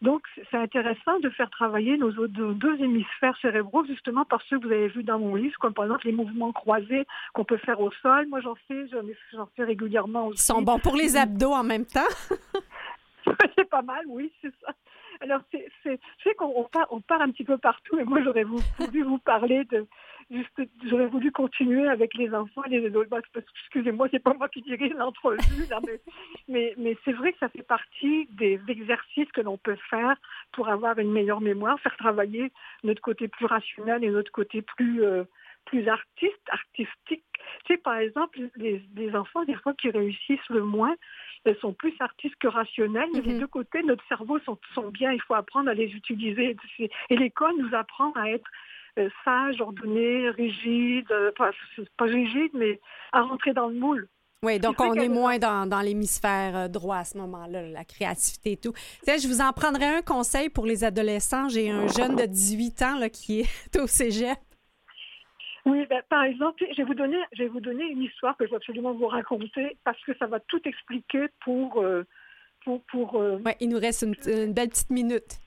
[0.00, 4.72] Donc, c'est intéressant de faire travailler nos, deux hémisphères cérébraux, justement par ceux que vous
[4.72, 7.90] avez vus dans mon livre, comme par exemple les mouvements croisés qu'on peut faire au
[8.02, 8.26] sol.
[8.28, 8.86] Moi, j'en fais,
[9.32, 10.40] j'en fais régulièrement aussi.
[10.40, 12.00] Ils sont bons pour les abdos en même temps.
[13.58, 14.72] c'est pas mal, oui, c'est ça.
[15.20, 18.44] Alors, c'est, je sais qu'on part, on part un petit peu partout, et moi, j'aurais
[18.44, 19.86] voulu vous parler de,
[20.84, 23.12] j'aurais voulu continuer avec les enfants et les adultes.
[23.34, 26.00] Excusez-moi, c'est pas moi qui dirige l'entrevue, mais,
[26.48, 30.16] mais, mais c'est vrai que ça fait partie des exercices que l'on peut faire
[30.52, 32.52] pour avoir une meilleure mémoire, faire travailler
[32.84, 35.24] notre côté plus rationnel et notre côté plus, euh,
[35.64, 37.24] plus artiste, artistique.
[37.64, 40.94] Tu sais, par exemple, les, les, enfants, des fois, qui réussissent le moins,
[41.44, 43.40] elles sont plus artistes que rationnels, mais les mm-hmm.
[43.40, 46.56] deux côtés, notre cerveau sont, sont bien, il faut apprendre à les utiliser.
[47.08, 48.48] Et l'école nous apprend à être
[49.24, 51.50] sage, ordonné, rigide, euh, pas,
[51.96, 52.80] pas rigide, mais
[53.12, 54.08] à rentrer dans le moule.
[54.42, 58.52] Oui, donc on est moins dans, dans l'hémisphère euh, droit à ce moment-là, la créativité
[58.52, 58.72] et tout.
[59.06, 61.48] je vous en prendrai un conseil pour les adolescents.
[61.48, 64.38] J'ai un jeune de 18 ans là, qui est au cégep.
[65.66, 68.46] Oui, ben, par exemple, je vais, vous donner, je vais vous donner une histoire que
[68.46, 71.84] je vais absolument vous raconter parce que ça va tout expliquer pour...
[72.64, 73.22] pour, pour
[73.60, 75.38] il nous reste une, une belle petite minute.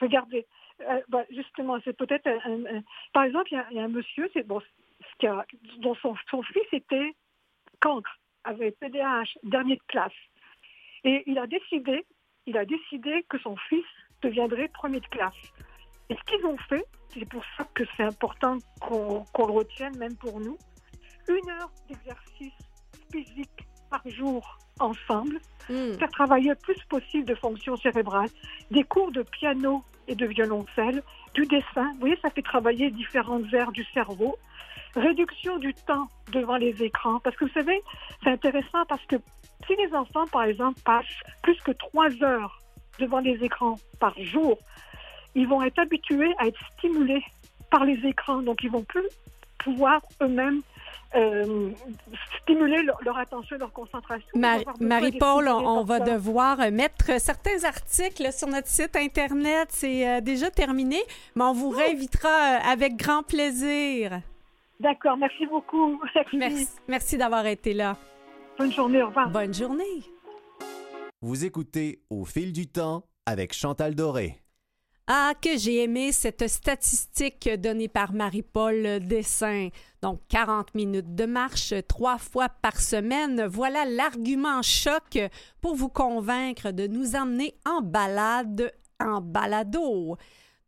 [0.00, 0.44] Regardez,
[0.88, 4.60] euh, bah, justement, c'est peut-être un, Par exemple, il y, a un monsieur c'est, bon,
[5.24, 5.44] a,
[5.78, 7.14] dont son, fils était
[7.80, 8.10] cancre,
[8.44, 10.12] avait PDAH, dernier de classe.
[11.04, 12.04] Et il a décidé,
[12.46, 13.84] il a décidé que son fils
[14.22, 15.52] deviendrait premier de classe.
[16.08, 19.96] Et ce qu'ils ont fait, c'est pour ça que c'est important qu'on, qu'on le retienne,
[19.96, 20.58] même pour nous,
[21.28, 22.58] une heure d'exercice
[23.12, 25.94] physique par jour ensemble, hmm.
[25.98, 28.30] faire travailler le plus possible de fonctions cérébrales,
[28.70, 31.02] des cours de piano et de violoncelle,
[31.34, 31.90] du dessin.
[31.94, 34.36] Vous voyez, ça fait travailler différentes aires du cerveau.
[34.96, 37.20] Réduction du temps devant les écrans.
[37.20, 37.80] Parce que vous savez,
[38.24, 39.16] c'est intéressant parce que
[39.66, 41.04] si les enfants, par exemple, passent
[41.42, 42.58] plus que trois heures
[42.98, 44.58] devant les écrans par jour,
[45.34, 47.22] ils vont être habitués à être stimulés
[47.70, 48.42] par les écrans.
[48.42, 49.06] Donc, ils vont plus
[49.58, 50.62] pouvoir eux-mêmes
[51.14, 51.70] euh,
[52.42, 54.28] stimuler leur, attention et leur concentration.
[54.80, 59.68] Marie-Paul, on, va devoir mettre certains articles sur notre site Internet.
[59.70, 60.98] C'est euh, déjà terminé,
[61.34, 64.20] mais on vous réinvitera euh, avec grand plaisir.
[64.78, 66.00] D'accord, merci beaucoup.
[66.32, 67.96] Merci, merci d'avoir été là.
[68.58, 69.30] Bonne journée, au revoir.
[69.30, 70.02] Bonne journée.
[71.22, 74.40] Vous écoutez Au fil du temps avec Chantal Doré.
[75.12, 79.70] Ah, que j'ai aimé cette statistique donnée par Marie-Paul Dessin.
[80.02, 83.44] Donc, 40 minutes de marche trois fois par semaine.
[83.44, 85.18] Voilà l'argument choc
[85.60, 90.16] pour vous convaincre de nous emmener en balade, en balado.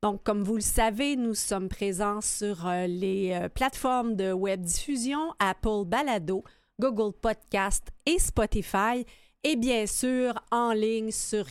[0.02, 4.60] Donc, comme vous le savez, nous sommes présents sur euh, les euh, plateformes de web
[4.62, 6.42] diffusion Apple Balado,
[6.80, 9.06] Google Podcast et Spotify,
[9.44, 11.46] et bien sûr en ligne sur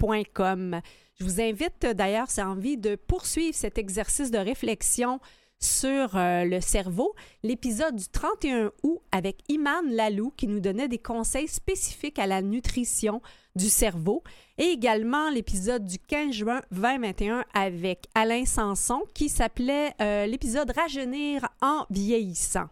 [0.00, 5.20] je vous invite d'ailleurs, c'est envie de poursuivre cet exercice de réflexion
[5.60, 10.98] sur euh, le cerveau, l'épisode du 31 août avec Iman Lalou qui nous donnait des
[10.98, 13.20] conseils spécifiques à la nutrition
[13.56, 14.22] du cerveau
[14.56, 21.48] et également l'épisode du 15 juin 2021 avec Alain Sanson qui s'appelait euh, l'épisode Rajeunir
[21.60, 22.68] en vieillissant.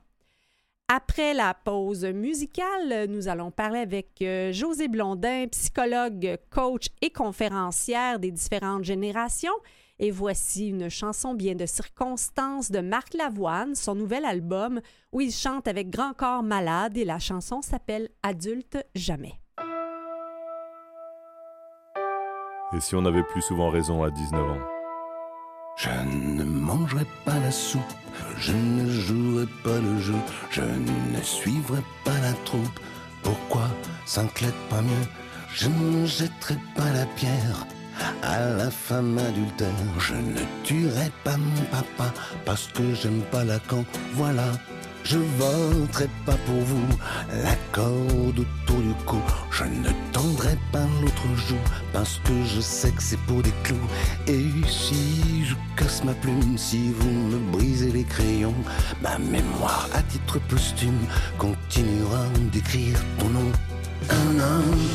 [0.89, 8.21] Après la pause musicale, nous allons parler avec euh, José Blondin, psychologue, coach et conférencière
[8.21, 9.53] des différentes générations.
[9.99, 15.33] Et voici une chanson bien de circonstance de Marc Lavoine, son nouvel album, où il
[15.33, 19.41] chante avec Grand Corps Malade et la chanson s'appelle Adulte jamais.
[22.73, 24.76] Et si on avait plus souvent raison à 19 ans?
[25.77, 27.83] Je ne mangerai pas la soupe,
[28.39, 30.15] je ne jouerai pas le jeu,
[30.51, 32.81] je ne suivrai pas la troupe.
[33.23, 33.69] Pourquoi
[34.07, 35.07] s'enclète pas mieux?
[35.55, 37.67] Je ne jetterai pas la pierre
[38.23, 39.69] à la femme adultère.
[39.99, 42.13] Je ne tuerai pas mon papa
[42.45, 43.85] parce que j'aime pas la camp.
[44.15, 44.53] Voilà,
[45.09, 46.89] je voterai pas pour vous
[47.45, 49.21] la corde autour du cou.
[49.53, 51.55] Je ne tendrai pas l'autre joue
[51.93, 53.89] parce que je sais que c'est pour des clous.
[54.27, 58.55] Et si je casse ma plume, si vous me brisez les crayons,
[59.01, 61.07] ma mémoire à titre posthume
[61.39, 63.53] continuera d'écrire ton nom.
[64.11, 64.89] Un homme,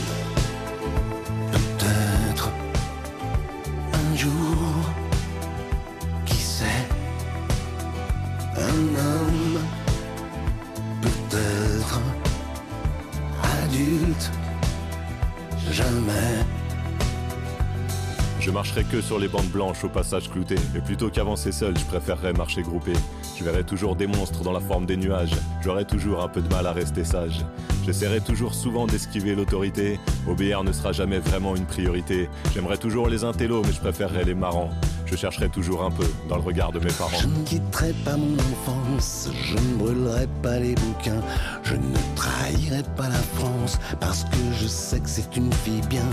[18.72, 20.56] marcherai que sur les bandes blanches au passage clouté.
[20.76, 22.94] Et plutôt qu'avancer seul, je préférerais marcher groupé.
[23.38, 25.34] Je verrai toujours des monstres dans la forme des nuages.
[25.62, 27.46] J'aurai toujours un peu de mal à rester sage.
[27.86, 30.00] J'essaierai toujours souvent d'esquiver l'autorité.
[30.26, 32.30] Obéir ne sera jamais vraiment une priorité.
[32.54, 34.70] J'aimerais toujours les intellos, mais je préférerais les marrants.
[35.06, 37.18] Je chercherai toujours un peu dans le regard de mes parents.
[37.20, 41.22] Je ne quitterai pas mon enfance, je ne brûlerai pas les bouquins,
[41.64, 46.06] je ne trahirai pas la France parce que je sais que c'est une fille bien.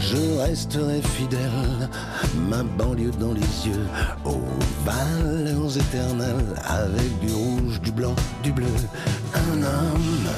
[0.00, 1.88] Je resterai fidèle,
[2.48, 3.86] ma banlieue dans les yeux,
[4.24, 4.42] aux
[4.84, 8.66] valeurs éternelles, avec du rouge, du blanc, du bleu.
[9.34, 10.28] Un homme,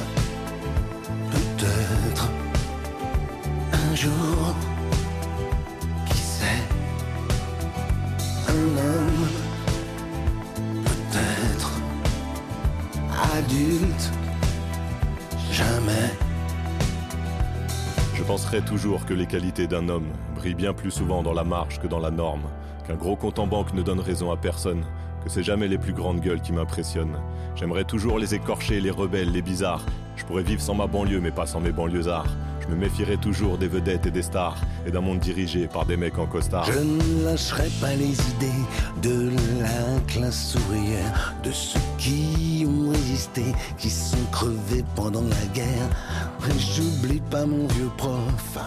[1.31, 2.31] peut-être,
[3.73, 4.55] un jour,
[6.07, 6.65] qui sait,
[8.49, 9.29] un homme,
[10.85, 11.73] peut-être,
[13.37, 14.13] adulte,
[15.53, 16.28] jamais.
[18.19, 21.79] Je penserai toujours que les qualités d'un homme brillent bien plus souvent dans la marche
[21.79, 22.43] que dans la norme,
[22.85, 24.83] qu'un gros compte en banque ne donne raison à personne,
[25.23, 27.17] que c'est jamais les plus grandes gueules qui m'impressionnent.
[27.55, 29.87] J'aimerais toujours les écorcher, les rebelles, les bizarres.
[30.17, 32.37] Je pourrais vivre sans ma banlieue, mais pas sans mes banlieusards.
[32.69, 36.19] Me méfierai toujours des vedettes et des stars, et d'un monde dirigé par des mecs
[36.19, 36.65] en costard.
[36.71, 38.65] Je ne lâcherai pas les idées
[39.03, 43.43] de la classe ouvrière, de ceux qui ont résisté,
[43.79, 45.89] qui sont crevés pendant la guerre.
[46.49, 48.59] Et J'oublie pas mon vieux prof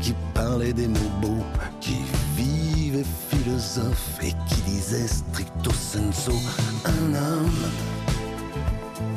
[0.00, 1.44] qui parlait des mots beaux,
[1.80, 1.96] qui
[2.36, 6.30] vivait philosophe et qui disait stricto sensu.
[6.84, 7.70] Un homme,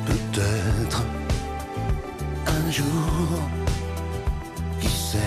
[0.06, 1.04] peut-être,
[2.46, 3.50] un jour,
[5.10, 5.18] sait,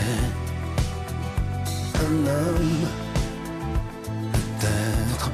[2.00, 2.88] un homme,
[4.32, 5.32] peut-être,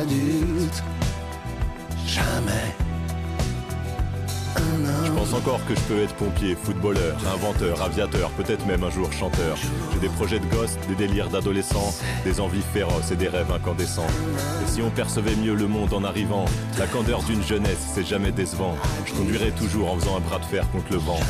[0.00, 0.82] adulte,
[2.06, 2.83] jamais.
[5.24, 9.10] Je pense encore que je peux être pompier, footballeur, inventeur, aviateur, peut-être même un jour
[9.10, 9.56] chanteur.
[9.94, 14.06] J'ai des projets de gosse, des délires d'adolescent, des envies féroces et des rêves incandescents.
[14.62, 16.44] Et si on percevait mieux le monde en arrivant,
[16.78, 18.76] la candeur d'une jeunesse, c'est jamais décevant.
[19.06, 21.20] Je conduirais toujours en faisant un bras de fer contre le vent.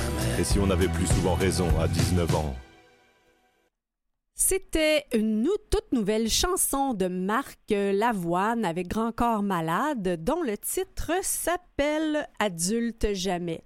[0.40, 2.54] Et si on avait plus souvent raison à 19 ans?
[4.34, 11.12] C'était une toute nouvelle chanson de Marc Lavoine avec Grand Corps Malade dont le titre
[11.22, 13.62] s'appelle Adulte jamais.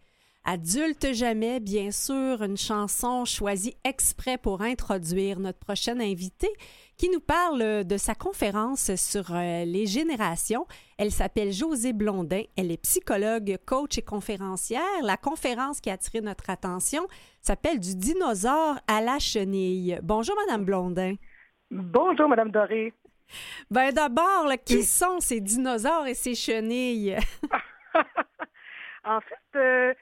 [0.50, 6.48] Adulte jamais, bien sûr, une chanson choisie exprès pour introduire notre prochaine invitée
[6.96, 10.66] qui nous parle de sa conférence sur euh, les générations.
[10.96, 12.44] Elle s'appelle Josée Blondin.
[12.56, 14.80] Elle est psychologue, coach et conférencière.
[15.02, 17.06] La conférence qui a attiré notre attention
[17.42, 20.00] s'appelle Du dinosaure à la chenille.
[20.02, 21.16] Bonjour, Madame Blondin.
[21.70, 22.94] Bonjour, Madame Doré.
[23.70, 27.18] Ben d'abord, qui sont ces dinosaures et ces chenilles?
[29.04, 29.94] en fait, euh,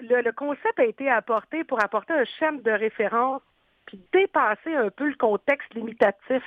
[0.00, 3.42] le, le concept a été apporté pour apporter un schéma de référence
[3.86, 6.42] puis dépasser un peu le contexte limitatif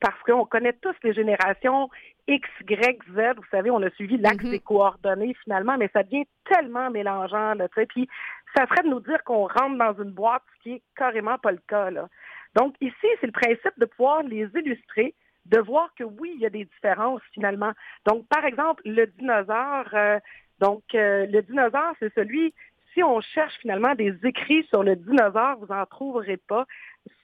[0.00, 1.90] parce qu'on connaît tous les générations
[2.26, 3.36] X, Y, Z.
[3.36, 4.50] Vous savez, on a suivi l'axe Mhm.
[4.50, 7.54] des coordonnées finalement, mais ça devient tellement mélangeant.
[7.54, 8.08] Là, puis
[8.56, 11.52] ça serait de nous dire qu'on rentre dans une boîte, ce qui est carrément pas
[11.52, 11.90] le cas.
[11.90, 12.08] Là.
[12.54, 15.14] Donc ici, c'est le principe de pouvoir les illustrer,
[15.46, 17.72] de voir que oui, il y a des différences finalement.
[18.06, 20.18] Donc, par exemple, le dinosaure, euh,
[20.60, 22.52] donc euh, le dinosaure, c'est celui,
[22.96, 26.64] si on cherche finalement des écrits sur le dinosaure, vous en trouverez pas,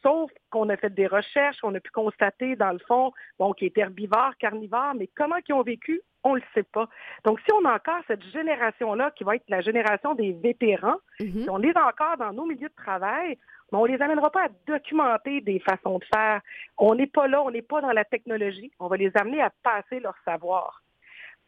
[0.02, 3.68] sauf qu'on a fait des recherches, on a pu constater dans le fond, bon, qu'ils
[3.68, 6.88] étaient herbivores, carnivores, mais comment ils ont vécu, on le sait pas.
[7.24, 11.42] Donc, si on a encore cette génération-là, qui va être la génération des vétérans, Mhm.
[11.44, 13.38] si on les a encore dans nos milieux de travail,
[13.72, 16.42] mais on les amènera pas à documenter des façons de faire.
[16.76, 18.70] On n'est pas là, on n'est pas dans la technologie.
[18.78, 20.83] On va les amener à passer leur savoir.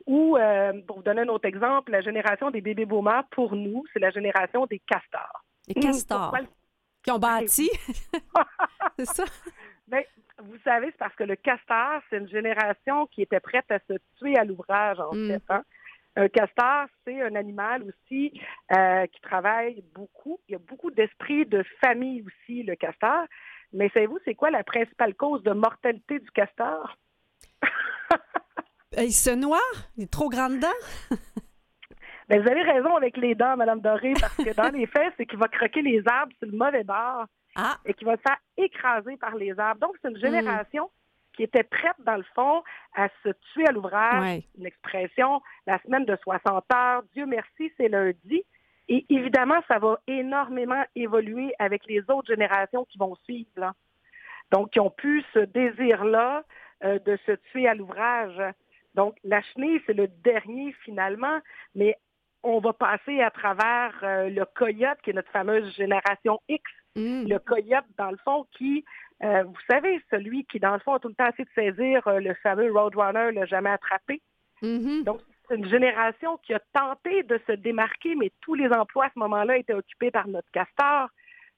[0.07, 3.85] Ou, euh, pour vous donner un autre exemple, la génération des bébés boomers, pour nous,
[3.93, 5.43] c'est la génération des castors.
[5.69, 6.47] Les castors Pourquoi le-
[7.03, 7.71] qui ont bâti.
[8.99, 9.25] c'est ça?
[9.89, 10.03] Ben,
[10.43, 13.95] vous savez, c'est parce que le castor, c'est une génération qui était prête à se
[14.19, 15.29] tuer à l'ouvrage, en Mm.
[15.29, 15.43] fait.
[15.49, 15.63] hein.
[16.17, 18.41] Un castor, c'est un animal aussi
[18.73, 20.39] euh, qui travaille beaucoup.
[20.49, 23.25] Il y a beaucoup d'esprit de famille aussi, le castor.
[23.73, 26.97] Mais savez-vous, c'est quoi la principale cause de mortalité du castor?
[28.99, 29.59] Il se noie?
[29.97, 30.68] Il est trop grand dedans?
[32.26, 35.26] Ben, vous avez raison avec les dents, Madame Doré, parce que dans les faits, c'est
[35.26, 37.76] qu'il va croquer les arbres sur le mauvais bord Ah.
[37.84, 39.80] et qu'il va se faire écraser par les arbres.
[39.82, 40.90] Donc, c'est une génération
[41.36, 42.62] qui était prête, dans le fond,
[42.95, 44.22] à se tuer à l'ouvrage.
[44.22, 44.45] Ouais.
[44.57, 48.42] Une expression, la semaine de 60 heures, Dieu merci, c'est lundi.
[48.88, 53.51] Et évidemment, ça va énormément évoluer avec les autres générations qui vont suivre.
[53.57, 53.74] là.
[54.51, 56.42] Donc, qui ont pu ce désir-là
[56.84, 58.40] euh, de se tuer à l'ouvrage.
[58.95, 61.40] Donc, la chenille, c'est le dernier finalement,
[61.74, 61.97] mais
[62.42, 66.62] on va passer à travers euh, le coyote, qui est notre fameuse génération X.
[66.95, 67.26] Mm.
[67.26, 68.84] Le coyote, dans le fond, qui,
[69.22, 72.07] euh, vous savez, celui qui, dans le fond, a tout le temps essayé de saisir
[72.07, 74.20] euh, le fameux Roadrunner, l'a jamais attrapé.
[74.62, 75.05] Mhm.
[75.05, 79.11] Donc, c'est une génération qui a tenté de se démarquer, mais tous les emplois à
[79.14, 81.09] ce moment-là étaient occupés par notre castor.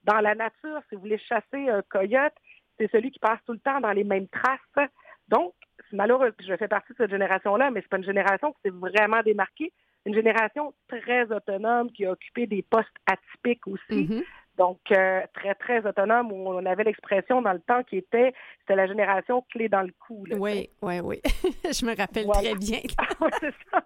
[0.05, 2.34] Dans la nature, si vous voulez chasser un coyote,
[2.78, 4.89] c'est celui qui passe tout le temps dans les mêmes traces.
[5.28, 5.53] Donc,
[5.91, 8.59] c'est malheureux que je fais partie de cette génération-là, mais c'est pas une génération qui
[8.64, 9.72] s'est vraiment démarquée.
[10.05, 14.05] Une génération très autonome qui a occupé des postes atypiques aussi.
[14.09, 14.22] Mhm.
[14.57, 18.77] Donc, euh, très, très autonome, où on avait l'expression dans le temps qui était, c'était
[18.77, 20.24] la génération clé dans le cou.
[20.27, 21.20] là, Oui, oui, oui.
[21.24, 22.41] Je me rappelle Voilà.
[22.41, 22.79] très bien.
[23.41, 23.85] C'est ça.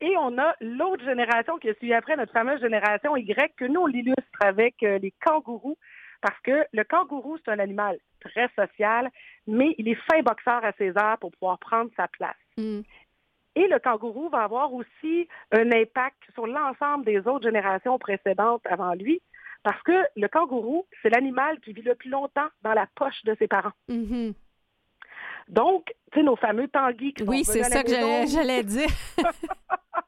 [0.00, 3.82] Et on a l'autre génération qui a suivi après, notre fameuse génération Y, que nous,
[3.82, 5.76] on l'illustre avec euh, les kangourous,
[6.20, 9.10] parce que le kangourou, c'est un animal très social,
[9.46, 12.36] mais il est fin boxeur à ses heures pour pouvoir prendre sa place.
[12.56, 12.80] Mm.
[13.56, 18.94] Et le kangourou va avoir aussi un impact sur l'ensemble des autres générations précédentes avant
[18.94, 19.20] lui,
[19.62, 23.34] parce que le kangourou, c'est l'animal qui vit le plus longtemps dans la poche de
[23.38, 23.72] ses parents.
[23.88, 24.34] Mhm.
[25.48, 28.88] Donc, tu sais, nos fameux tanguis qui sont Oui, c'est ça que j'allais dire.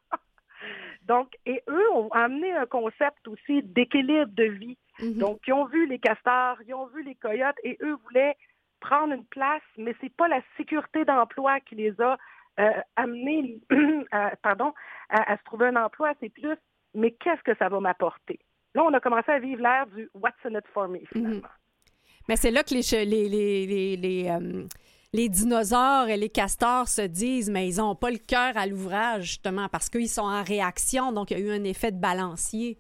[1.03, 4.79] Donc, et eux ont amené un concept aussi d'équilibre de vie.
[5.01, 5.19] Mhm.
[5.19, 8.37] Donc, ils ont vu les castors, ils ont vu les coyotes et eux voulaient
[8.81, 12.19] prendre une place, mais c'est pas la sécurité d'emploi qui les a
[12.61, 13.61] euh, amenés
[14.11, 14.73] à, pardon,
[15.09, 16.57] à, à se trouver un emploi, c'est plus,
[16.95, 18.39] mais qu'est-ce que ça va m'apporter?
[18.75, 21.49] Là, on a commencé à vivre l'ère du What's in it for me, finalement.
[22.29, 23.29] Mais c'est là que les, les,
[23.67, 24.65] les, les, euh,
[25.13, 29.25] les dinosaures et les castors se disent, mais ils n'ont pas le cœur à l'ouvrage,
[29.25, 31.13] justement, parce qu'ils sont en réaction.
[31.13, 32.79] Donc, il y a eu un effet de balancier.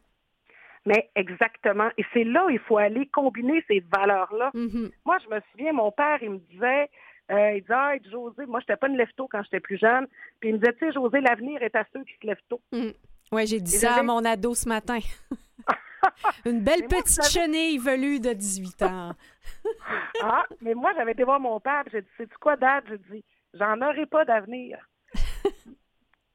[0.85, 1.89] Mais exactement.
[1.97, 4.51] Et c'est là où il faut aller combiner ces valeurs-là.
[4.55, 4.91] Mhm.
[5.05, 6.91] Moi, je me souviens, mon père, il me disait,
[7.31, 10.07] euh, il disait, ah, José, moi, je n'étais pas une lève-tôt quand j'étais plus jeune.
[10.41, 12.61] Puis il me disait, tu sais, José, l'avenir est à ceux qui se lèvent tôt.
[13.33, 14.99] Oui, j'ai dit Et ça à mon ado ce matin.
[16.45, 19.13] Une belle moi, petite chenille velue de 18 ans.
[20.25, 22.85] Ah, mais moi, j'avais été voir mon père, puis j'ai dit, sais-tu quoi, Dad?
[22.89, 23.25] J'ai dit,
[23.55, 24.79] j'en aurai pas d'avenir.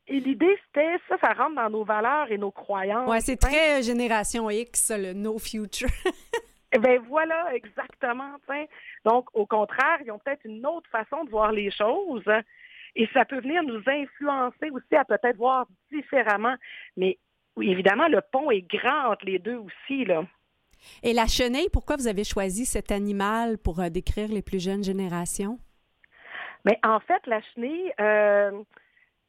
[0.09, 3.09] Et l'idée, c'était, ça, ça rentre dans nos valeurs et nos croyances.
[3.09, 5.89] Ouais, c'est très génération X, le no future.
[6.73, 8.35] Eh Ben voilà, exactement.
[8.45, 8.65] tiens.
[9.05, 12.25] Donc, au contraire, ils ont peut-être une autre façon de voir les choses.
[12.93, 16.55] Et ça peut venir nous influencer aussi à peut-être voir différemment.
[16.97, 17.17] Mais
[17.61, 20.03] évidemment, le pont est grand entre les deux aussi.
[20.03, 20.25] Là.
[21.03, 24.83] Et la chenille, pourquoi vous avez choisi cet animal pour euh, décrire les plus jeunes
[24.83, 25.59] générations?
[26.65, 28.51] Mais en fait, la chenille, euh,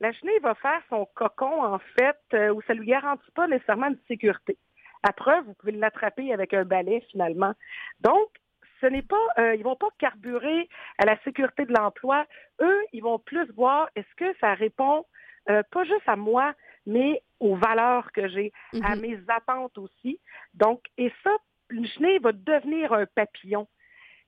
[0.00, 3.48] la chenille va faire son cocon, en fait, euh, où ça ne lui garantit pas
[3.48, 4.56] nécessairement de sécurité.
[5.02, 7.54] À preuve, vous pouvez l'attraper avec un balai, finalement.
[8.00, 8.28] Donc,
[8.80, 10.68] ce n'est pas, euh, ils vont pas carburer
[10.98, 12.26] à la sécurité de l'emploi.
[12.60, 15.04] Eux, ils vont plus voir est-ce que ça répond
[15.50, 16.52] euh, pas juste à moi,
[16.86, 19.00] mais aux valeurs que j'ai, à Mhm.
[19.00, 20.20] mes attentes aussi.
[20.54, 21.30] Donc, et ça,
[21.70, 23.66] une chenille va devenir un papillon.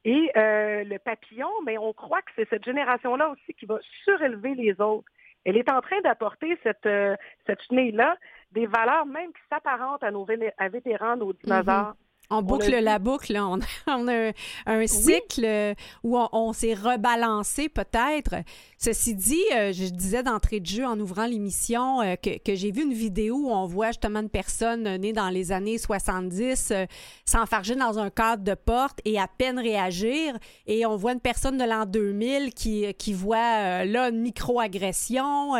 [0.05, 4.55] Et euh, le papillon, mais on croit que c'est cette génération-là aussi qui va surélever
[4.55, 5.11] les autres.
[5.45, 7.17] Elle est en train d'apporter cette, euh,
[7.47, 8.17] cette chenille-là
[8.53, 10.27] des valeurs même qui s'apparentent à nos
[10.59, 11.95] à vétérans, nos dinosaures.
[12.31, 13.47] On boucle la boucle, là.
[13.47, 13.59] On,
[13.89, 14.33] on a un,
[14.67, 15.75] un cycle euh,
[16.05, 18.37] où on, on s'est rebalancé peut-être.
[18.83, 22.71] Ceci dit, euh, je disais d'entrée de jeu en ouvrant l'émission euh, que, que j'ai
[22.71, 26.87] vu une vidéo où on voit justement une personne née dans les années 70 euh,
[27.27, 30.35] s'enfarger dans un cadre de porte et à peine réagir.
[30.67, 35.53] Et on voit une personne de l'an 2000 qui, qui voit là une microagression,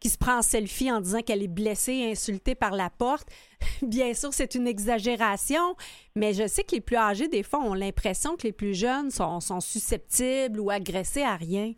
[0.00, 3.28] qui se prend en selfie en disant qu'elle est blessée insultée par la porte.
[3.82, 5.76] Bien sûr, c'est une exagération,
[6.14, 9.10] mais je sais que les plus âgés, des fois, ont l'impression que les plus jeunes
[9.10, 11.72] sont, sont susceptibles ou agressés à rien.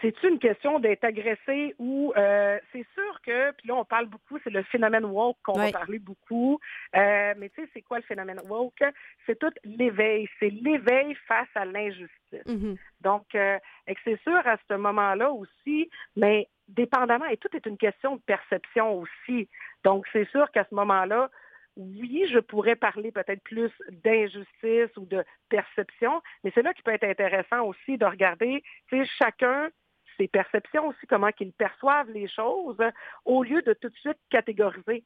[0.00, 4.36] C'est une question d'être agressé ou euh, c'est sûr que, puis là on parle beaucoup,
[4.42, 5.70] c'est le phénomène woke qu'on Ouais.
[5.70, 6.58] va parler beaucoup.
[6.96, 8.82] Euh, mais tu sais, c'est quoi le phénomène woke?
[9.26, 10.28] C'est tout l'éveil.
[10.40, 12.46] C'est l'éveil face à l'injustice.
[12.48, 12.76] Mhm.
[13.00, 13.58] Donc, euh,
[14.04, 19.00] c'est sûr à ce moment-là aussi, mais dépendamment, et tout est une question de perception
[19.00, 19.48] aussi.
[19.84, 21.30] Donc, c'est sûr qu'à ce moment-là,
[21.76, 23.70] oui, je pourrais parler peut-être plus
[24.04, 28.98] d'injustice ou de perception, mais c'est là qui peut être intéressant aussi de regarder, tu
[28.98, 29.70] sais, chacun
[30.18, 32.76] ses perceptions aussi, comment qu'ils perçoivent les choses,
[33.24, 35.04] au lieu de tout de suite catégoriser.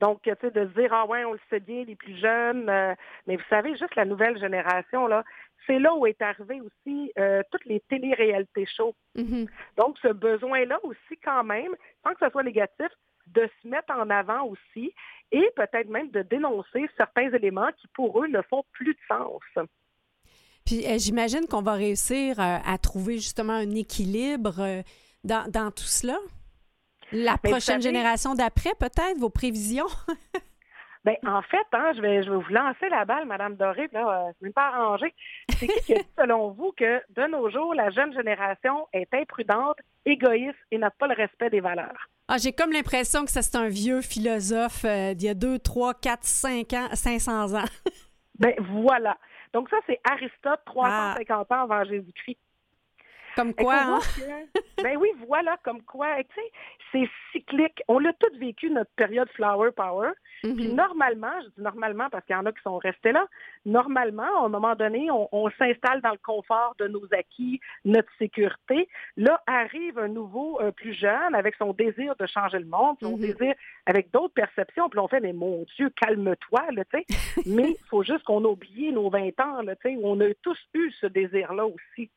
[0.00, 2.94] Donc, tu sais, de dire, ah ouais, on le sait bien, les plus jeunes, euh,
[3.26, 5.24] mais vous savez, juste la nouvelle génération, là,
[5.66, 8.94] c'est là où est arrivé aussi euh, toutes les télé-réalités shows.
[9.14, 9.46] Mhm.
[9.76, 11.74] Donc, ce besoin-là aussi, quand même,
[12.04, 12.88] sans que ce soit négatif,
[13.28, 14.92] de se mettre en avant aussi
[15.32, 19.42] et peut-être même de dénoncer certains éléments qui, pour eux, ne font plus de sens.
[20.64, 24.82] Puis euh, j'imagine qu'on va réussir à trouver justement un équilibre
[25.26, 26.16] dans, dans tout cela?
[27.12, 29.86] La Mais prochaine savez- génération d'après, peut-être, vos prévisions?
[31.04, 33.96] Ben, en fait, hein, je, vais, je vais vous lancer la balle, Madame Doré, puis
[33.96, 35.14] là, euh, même pas arrangé.
[35.50, 39.06] C'est qui qui a dit, selon vous, que de nos jours, la jeune génération est
[39.14, 42.08] imprudente, égoïste et n'a pas le respect des valeurs?
[42.26, 45.60] Ah, j'ai comme l'impression que ça, c'est un vieux philosophe euh, d'il y a 2,
[45.60, 47.64] 3, 4, 5 ans, 500 ans.
[48.40, 49.16] Ben, voilà.
[49.54, 51.14] Donc ça, c'est Aristote, Ah.
[51.14, 52.36] 350 ans avant Jésus-Christ.
[53.36, 53.98] Comme quoi, hein?
[54.16, 56.50] que- ben oui, voilà, comme quoi, tu sais,
[56.92, 57.82] c'est cyclique.
[57.88, 60.10] On l'a tous vécu, notre période flower power.
[60.42, 60.74] Puis Mhm.
[60.74, 63.26] normalement, je dis normalement parce qu'il y en a qui sont restés là,
[63.64, 68.08] normalement, à un moment donné, on, on s'installe dans le confort de nos acquis, notre
[68.18, 68.88] sécurité.
[69.16, 73.16] Là, arrive un nouveau euh, plus jeune avec son désir de changer le monde, son
[73.16, 73.20] Mhm.
[73.20, 73.54] désir
[73.86, 74.88] avec d'autres perceptions.
[74.88, 77.04] Puis on fait, mais mon Dieu, calme-toi, là, tu sais.
[77.46, 80.20] mais il faut juste qu'on a oublié nos 20 ans, là, tu sais, où on
[80.20, 82.10] a tous eu ce désir-là aussi.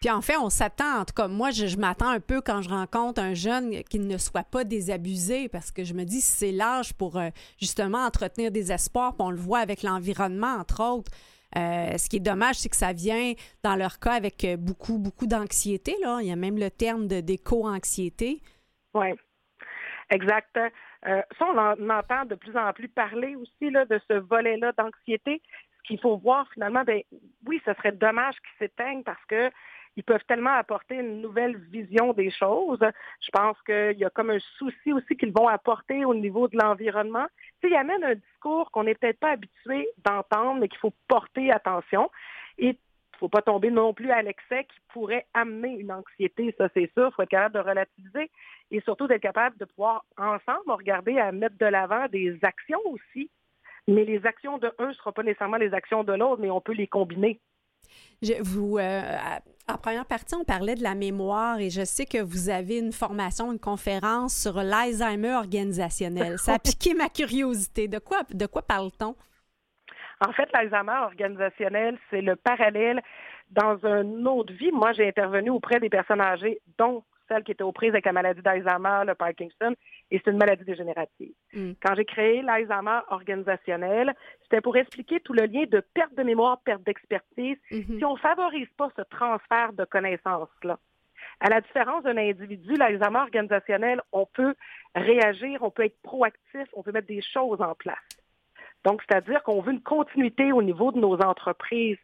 [0.00, 2.68] Puis en fait, on s'attend, en tout cas, moi, je, m'attends un peu quand je
[2.68, 6.94] rencontre un jeune qui ne soit pas désabusé, parce que je me dis, c'est l'âge
[6.94, 7.28] pour euh,
[7.60, 11.12] justement entretenir des espoirs, puis on le voit avec l'environnement, entre autres.
[11.56, 14.98] Euh, ce qui est dommage, c'est que ça vient, dans leur cas, avec euh, beaucoup,
[14.98, 15.94] beaucoup d'anxiété.
[16.02, 16.18] Là.
[16.20, 18.40] Il y a même le terme de d'éco-anxiété.
[18.94, 19.08] Oui,
[20.10, 20.58] exact.
[21.38, 25.40] Ça, on en entend de plus en plus parler aussi là, de ce volet-là d'anxiété.
[25.86, 27.02] Qu'il faut voir finalement, ben
[27.46, 29.50] oui, ce serait dommage qu'ils s'éteignent parce que
[29.96, 32.84] ils peuvent tellement apporter une nouvelle vision des choses.
[33.20, 36.58] Je pense qu'il y a comme un souci aussi qu'ils vont apporter au niveau de
[36.58, 37.26] l'environnement.
[37.60, 40.92] Tu sais, ils amènent un discours qu'on n'est peut-être pas habitué d'entendre, mais qu'il faut
[41.08, 42.10] porter attention.
[42.58, 46.54] Et il ne faut pas tomber non plus à l'excès qui pourrait amener une anxiété,
[46.58, 47.08] ça c'est sûr.
[47.08, 48.30] Il faut être capable de relativiser
[48.70, 53.30] et surtout d'être capable de pouvoir ensemble regarder à mettre de l'avant des actions aussi.
[53.88, 56.60] Mais les actions de un ne seront pas nécessairement les actions de l'autre, mais on
[56.60, 57.40] peut les combiner.
[58.22, 59.02] Je, vous, euh,
[59.68, 62.92] en première partie, on parlait de la mémoire et je sais que vous avez une
[62.92, 66.38] formation, une conférence sur l'Alzheimer organisationnel.
[66.38, 67.88] Ça a piqué ma curiosité.
[67.88, 69.14] De quoi, de quoi parle-t-on?
[70.26, 73.02] En fait, l'Alzheimer organisationnel, c'est le parallèle
[73.50, 74.72] dans une autre vie.
[74.72, 78.12] Moi, j'ai intervenu auprès des personnes âgées, dont celles qui étaient aux prises avec la
[78.12, 79.74] maladie d'Alzheimer, le Parkinson,
[80.10, 81.32] et c'est une maladie dégénérative.
[81.52, 81.72] Mm.
[81.82, 86.60] Quand j'ai créé l'Alzheimer organisationnel, c'était pour expliquer tout le lien de perte de mémoire,
[86.64, 87.98] perte d'expertise, Mhm.
[87.98, 90.78] si on favorise pas ce transfert de connaissances-là.
[91.40, 94.54] À la différence d'un individu, l'Alzheimer organisationnel, on peut
[94.94, 97.98] réagir, on peut être proactif, on peut mettre des choses en place.
[98.86, 101.98] Donc, c'est-à-dire qu'on veut une continuité au niveau de nos entreprises.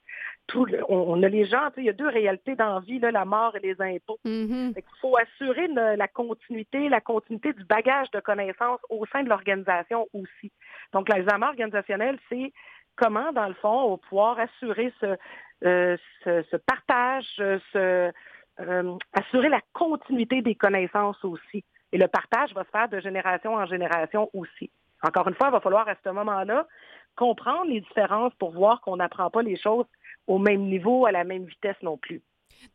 [0.49, 2.74] Tout le- on, on a les gens, tu sais, il y a deux réalités dans
[2.74, 4.18] la vie, là, la mort et les impôts.
[4.24, 4.72] Mhm.
[4.74, 9.22] Fait qu'il faut assurer une- la continuité, la continuité du bagage de connaissances au sein
[9.22, 10.51] de l'organisation aussi.
[10.93, 12.53] Donc, l'Alzheimer organisationnel, c'est
[12.97, 15.16] comment, dans le fond, on va pouvoir assurer ce,
[15.64, 18.12] euh, ce, ce partage, euh, ce,
[18.61, 21.64] euh, assurer la continuité des connaissances aussi.
[21.93, 24.72] Et le partage va se faire de génération en génération aussi.
[25.03, 26.66] Encore une fois, il va falloir à ce moment-là
[27.16, 29.86] comprendre les différences pour voir qu'on n'apprend pas les choses
[30.26, 32.22] au même niveau, à la même vitesse non plus.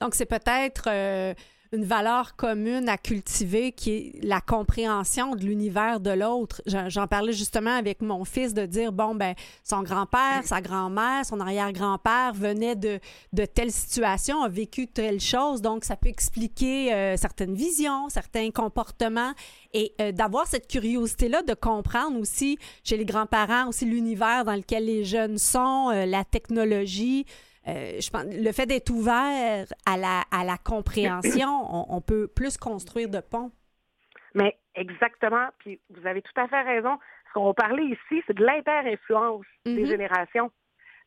[0.01, 1.33] Donc, c'est peut-être euh,
[1.73, 6.61] une valeur commune à cultiver qui est la compréhension de l'univers de l'autre.
[6.65, 11.39] J'en parlais justement avec mon fils de dire, bon, ben, son grand-père, sa grand-mère, son
[11.39, 12.99] arrière-grand-père venait de,
[13.33, 18.51] de telle situation, a vécu telle chose, donc ça peut expliquer euh, certaines visions, certains
[18.51, 19.33] comportements
[19.73, 24.85] et euh, d'avoir cette curiosité-là de comprendre aussi chez les grands-parents aussi l'univers dans lequel
[24.85, 27.25] les jeunes sont, euh, la technologie.
[27.67, 32.27] Euh, je pense, le fait d'être ouvert à la, à la compréhension, on, on peut
[32.27, 33.51] plus construire de ponts.
[34.33, 36.97] Mais exactement, puis vous avez tout à fait raison.
[37.27, 39.85] Ce qu'on va parler ici, c'est de l'inter-influence des Mhm.
[39.87, 40.51] générations.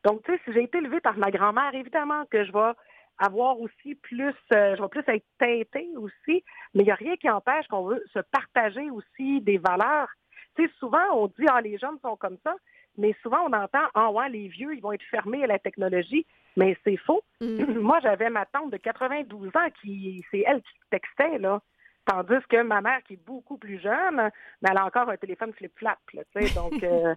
[0.03, 2.71] Donc, tu sais, si j'ai été élevée par ma grand-mère, évidemment que je vais
[3.17, 6.43] avoir aussi plus, euh, je vais plus être teintée aussi,
[6.73, 10.09] mais il n'y a rien qui empêche qu'on veut se partager aussi des valeurs.
[10.55, 12.55] Tu sais, souvent, on dit, ah, les jeunes sont comme ça,
[12.97, 16.25] mais souvent, on entend, ah, ouais, les vieux, ils vont être fermés à la technologie,
[16.57, 17.23] mais c'est faux.
[17.39, 17.63] Mm.
[17.79, 21.61] Moi, j'avais ma tante de 92 ans qui, c'est elle qui textait, là.
[22.05, 24.31] Tandis que ma mère, qui est beaucoup plus jeune,
[24.61, 26.53] mais elle a encore un téléphone flip-flap, là, tu sais.
[26.55, 27.15] Donc, euh,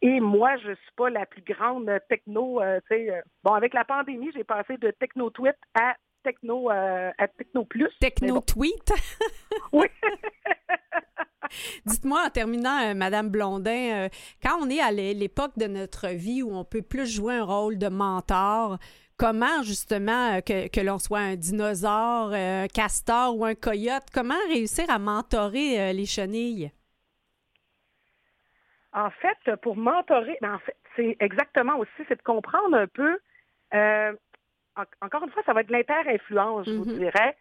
[0.00, 3.10] et moi, je suis pas la plus grande techno, euh, tu sais.
[3.10, 5.94] euh, bon, avec la pandémie, j'ai passé de techno-tweet à
[6.24, 7.90] techno, euh, à techno plus.
[8.00, 8.92] Techno tweet.
[9.72, 9.86] oui.
[11.86, 14.08] Dites-moi en terminant, euh, Madame Blondin, euh,
[14.42, 17.78] quand on est à l'époque de notre vie où on peut plus jouer un rôle
[17.78, 18.78] de mentor,
[19.18, 24.86] comment justement que, que l'on soit un dinosaure, un castor ou un coyote, comment réussir
[24.88, 26.72] à mentorer les chenilles?
[28.92, 33.18] En fait, pour mentorer, ben, en fait, c'est exactement aussi, c'est de comprendre un peu
[35.00, 36.98] encore une fois, ça va être de l'inter-influence, je vous mm-hmm.
[36.98, 37.36] dirais.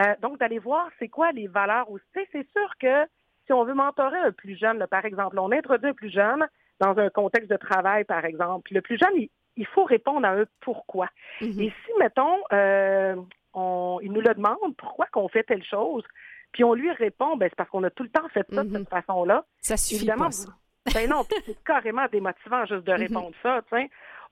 [0.00, 2.04] Euh, donc, d'aller voir c'est quoi les valeurs aussi.
[2.32, 3.04] C'est sûr que
[3.46, 6.46] si on veut mentorer un plus jeune, par exemple, on introduit un plus jeune
[6.80, 8.72] dans un contexte de travail, par exemple.
[8.72, 11.08] Le plus jeune, il, faut répondre à un pourquoi.
[11.40, 11.62] Mm-hmm.
[11.62, 13.16] Et si, mettons, euh,
[13.54, 16.04] on, il nous le demande, pourquoi qu'on fait telle chose,
[16.52, 18.70] puis on lui répond, ben, c'est parce qu'on a tout le temps fait ça de
[18.70, 18.88] cette mm-hmm.
[18.88, 19.44] façon-là.
[19.60, 23.60] Ça suffit Évidemment, pas, Ben non, c'est carrément démotivant juste de répondre ça.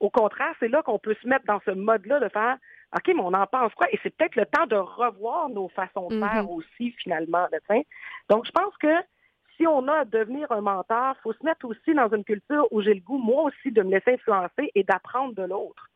[0.00, 2.56] Au contraire, c'est là qu'on peut se mettre dans ce mode-là de faire
[2.96, 3.86] OK, mais on en pense quoi?
[3.92, 6.54] Et c'est peut-être le temps de revoir nos façons de faire mm-hmm.
[6.54, 7.46] aussi, finalement.
[8.28, 8.92] Donc, je pense que
[9.56, 12.66] si on a à devenir un mentor, il faut se mettre aussi dans une culture
[12.72, 15.88] où j'ai le goût, moi aussi, de me laisser influencer et d'apprendre de l'autre.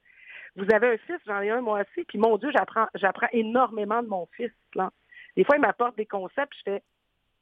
[0.55, 4.03] Vous avez un fils, j'en ai un moi aussi, puis mon Dieu, j'apprends, j'apprends énormément
[4.03, 4.53] de mon fils.
[4.75, 4.91] Là.
[5.37, 6.83] Des fois, il m'apporte des concepts, je fais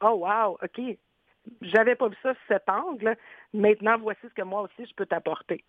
[0.00, 0.80] Oh wow, OK,
[1.60, 3.16] j'avais pas vu ça sous cet angle.
[3.52, 5.64] Maintenant, voici ce que moi aussi je peux t'apporter.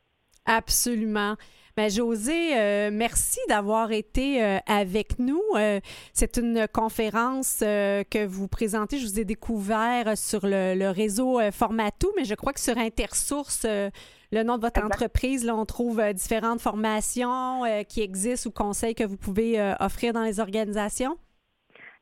[0.46, 1.36] Absolument.
[1.76, 5.42] Ben, José, euh, merci d'avoir été euh, avec nous.
[5.56, 5.80] Euh,
[6.14, 9.00] c'est une conférence que vous présentez.
[9.00, 14.44] Je vous ai découvert sur le, réseau Formatou, mais je crois que sur Intersource, le
[14.44, 19.18] nom de votre entreprise, là, on trouve différentes formations qui existent ou conseils que vous
[19.18, 21.18] pouvez offrir dans les organisations.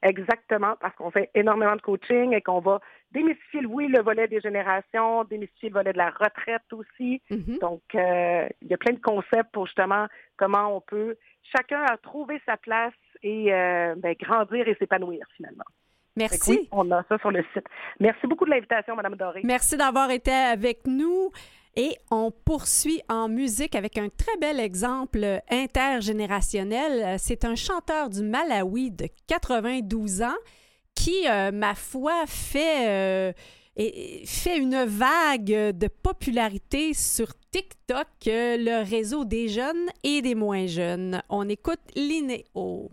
[0.03, 2.79] Exactement, parce qu'on fait énormément de coaching et qu'on va
[3.11, 7.21] démystifier, oui, le volet des générations, démystifier le volet de la retraite aussi.
[7.29, 7.59] Mm-hmm.
[7.59, 11.15] Donc, euh, il y a plein de concepts pour justement comment on peut
[11.55, 12.93] chacun a trouvé sa place
[13.23, 15.63] et euh, ben, grandir et s'épanouir finalement.
[16.17, 16.67] Merci.
[16.71, 17.65] on a ça sur le site.
[17.99, 19.41] Merci beaucoup de l'invitation, Madame Doré.
[19.43, 21.31] Merci d'avoir été avec nous.
[21.75, 27.17] Et on poursuit en musique avec un très bel exemple intergénérationnel.
[27.17, 30.35] C'est un chanteur du Malawi de 92 ans
[30.95, 33.33] qui, euh, ma foi, fait, euh,
[34.25, 40.67] fait une vague de popularité sur TikTok, euh, le réseau des jeunes et des moins
[40.67, 41.21] jeunes.
[41.29, 42.91] On écoute Linéo.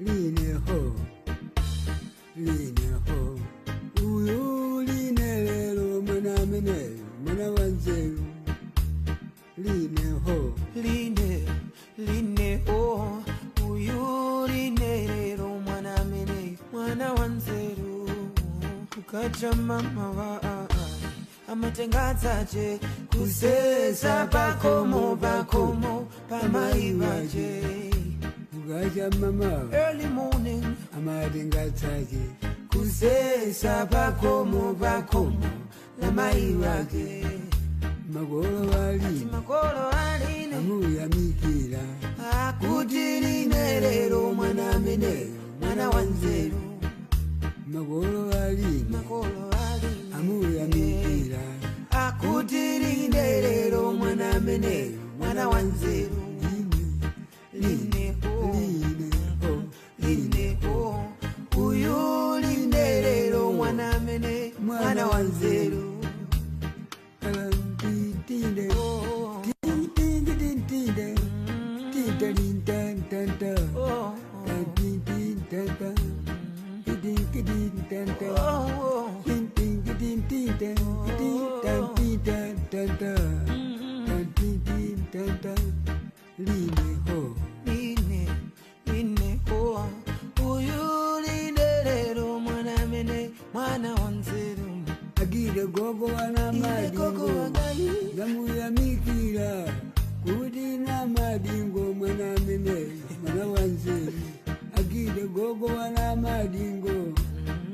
[0.00, 0.78] Line ho?
[2.36, 3.18] Line ho?
[4.02, 6.78] Uyu line lelo mwana mene
[7.24, 8.24] mwana wanzeru
[9.58, 10.54] line ho?
[10.74, 11.46] Line
[11.98, 13.22] line ho?
[13.68, 18.10] Uyu line lelo mwana mene mwana wanzeru
[18.94, 20.40] kukacha mama wa
[21.52, 22.78] amatengadzaje
[23.10, 27.89] kusesa pakomo pakomo pamaivaje
[28.80, 29.68] Gaja mama.
[29.74, 30.64] Early morning.
[30.96, 32.22] Amadingatake
[32.70, 35.50] Kusesa pakomo pakomo
[36.00, 37.26] Na mai wake
[38.12, 41.78] Magolo wali Magolo wali Amuya mikira
[42.32, 46.60] Akutiri nerero mwana menero Mwana wanzeru
[47.66, 51.38] Magolo wali Magolo wali Amuya mikira
[51.90, 56.19] Akutiri nerero mwana menero Mwana wanzeru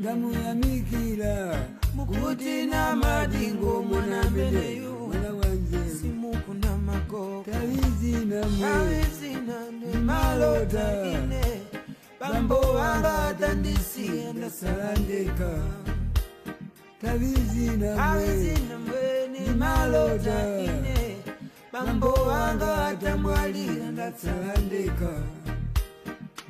[0.06, 1.34] ndamuyamikira
[1.94, 10.86] mukuti namadingo mwana mbeneyo mwana wanje simuku namago tavizinamwe malota.
[12.20, 15.50] bambo vangatandisiye ndasalandeka
[17.02, 19.02] tavizinamwe
[19.32, 20.38] nimalota
[21.72, 25.10] bambo vangatambwalira ndatsalandeka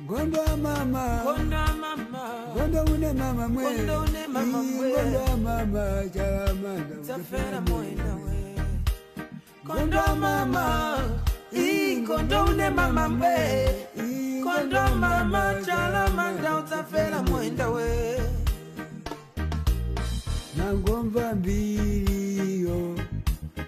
[0.07, 1.21] Gondo mama.
[1.25, 2.23] Gondo mama.
[2.55, 3.63] Gondo une mama mwe.
[3.63, 4.89] Gondo une mama mwe.
[4.95, 5.85] Gondo mama
[6.15, 8.37] jalamanda Zafera moina we.
[9.65, 10.65] Gondo mama.
[12.07, 13.35] Gondo une mama mwe.
[14.43, 18.17] Gondo mama jalamanda Zafera moina we.
[20.57, 22.95] Nangomba mbilio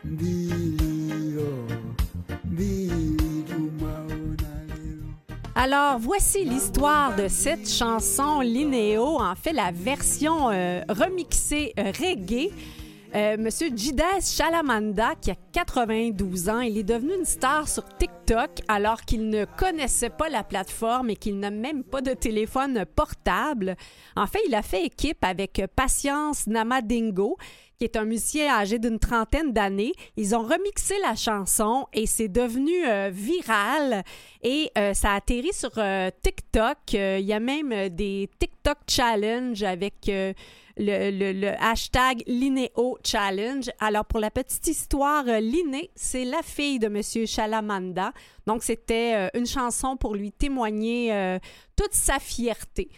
[0.04, 1.50] Mbilio
[2.46, 3.19] Mbilio.
[5.62, 12.50] Alors, voici l'histoire de cette chanson Linéo, en fait la version euh, remixée euh, reggae.
[13.14, 18.62] Euh, Monsieur Jides Chalamanda, qui a 92 ans, il est devenu une star sur TikTok
[18.70, 23.76] alors qu'il ne connaissait pas la plateforme et qu'il n'a même pas de téléphone portable.
[24.16, 27.36] En fait, il a fait équipe avec Patience Namadingo,
[27.80, 29.94] qui est un musicien âgé d'une trentaine d'années.
[30.18, 34.04] Ils ont remixé la chanson et c'est devenu euh, viral
[34.44, 36.78] et euh, ça a atterri sur euh, TikTok.
[36.92, 40.34] Il y a même des TikTok Challenge avec le,
[40.78, 43.70] le- le hashtag Linéo Challenge.
[43.80, 47.26] Alors, pour la petite histoire, Liné, c'est la fille de M.
[47.26, 48.12] Chalamanda.
[48.46, 51.38] Donc, c'était une chanson pour lui témoigner
[51.78, 52.90] toute sa fierté.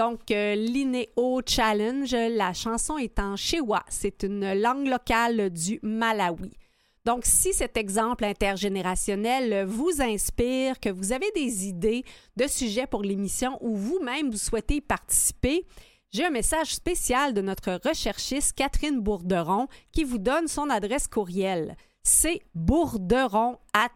[0.00, 3.84] Donc, euh, l'Inéo Challenge, la chanson est en Chewa.
[3.90, 6.52] C'est une langue locale du Malawi.
[7.04, 12.06] Donc, si cet exemple intergénérationnel vous inspire, que vous avez des idées
[12.38, 15.66] de sujets pour l'émission ou vous-même vous souhaitez participer,
[16.10, 21.76] j'ai un message spécial de notre recherchiste Catherine Bourderon qui vous donne son adresse courriel.
[22.02, 23.90] C'est bourderon at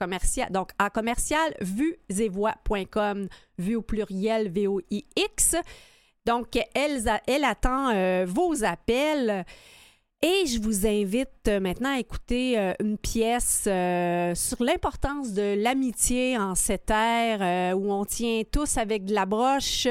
[0.00, 3.28] commercial, donc à commercial vuesetvoix.com,
[3.58, 5.56] vu au pluriel V-O-I-X.
[6.26, 9.44] Donc, elle, elle attend euh, vos appels.
[10.22, 16.36] Et je vous invite euh, maintenant à écouter euh, une pièce sur l'importance de l'amitié
[16.36, 19.88] en cette ère où on tient tous avec de la broche.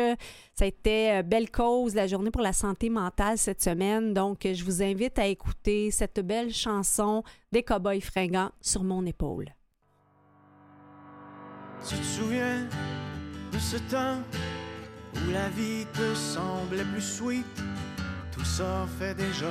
[0.55, 4.14] Ça a été belle cause, la journée pour la santé mentale cette semaine.
[4.14, 9.59] Donc, je vous invite à écouter cette belle chanson des Cowboys fringants sur mon épaule.
[11.88, 12.65] Tu te souviens
[13.51, 14.21] de ce temps
[15.15, 17.63] où la vie te semblait plus sweet?
[18.32, 19.47] Tout ça fait déjà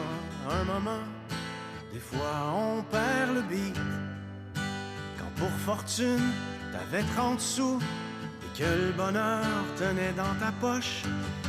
[0.50, 1.04] un moment.
[1.92, 3.76] Des fois on perd le beat.
[5.18, 6.32] Quand pour fortune
[6.70, 7.80] t'avais 30 sous
[8.44, 9.44] et que le bonheur
[9.76, 11.02] tenait dans ta poche,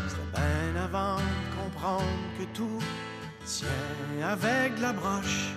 [0.08, 2.04] c'était bien avant de comprendre
[2.38, 2.80] que tout
[3.46, 3.68] tient
[4.24, 5.52] avec la broche.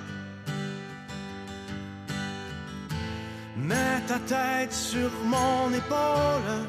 [3.56, 6.66] Mets ta tête sur mon épaule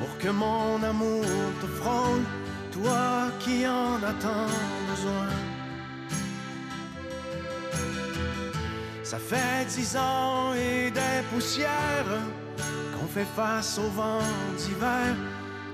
[0.00, 1.24] pour que mon amour
[1.60, 2.24] te frôle,
[2.72, 4.50] toi qui en as tant
[4.90, 5.28] besoin.
[9.04, 12.20] Ça fait dix ans et des poussières
[12.92, 14.18] qu'on fait face au vent
[14.56, 15.14] d'hiver.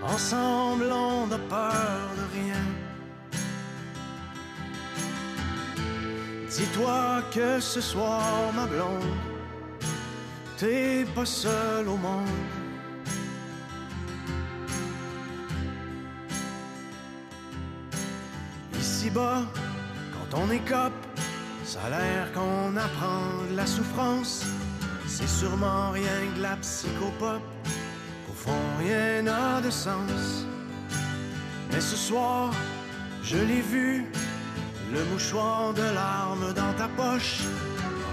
[0.03, 2.65] Ensemble, on n'a peur de rien.
[6.49, 8.23] Dis-toi que ce soir,
[8.55, 9.34] ma blonde,
[10.57, 12.29] t'es pas seul au monde.
[18.79, 19.43] Ici-bas,
[20.13, 20.93] quand on écope,
[21.65, 24.45] ça a l'air qu'on apprend de la souffrance.
[25.07, 27.43] C'est sûrement rien que la psychopop.
[28.31, 30.47] Au fond, rien n'a de sens.
[31.73, 32.53] Mais ce soir,
[33.23, 34.07] je l'ai vu,
[34.93, 37.41] le mouchoir de larmes dans ta poche.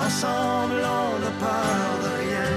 [0.00, 2.50] Ensemble, on peur de rien.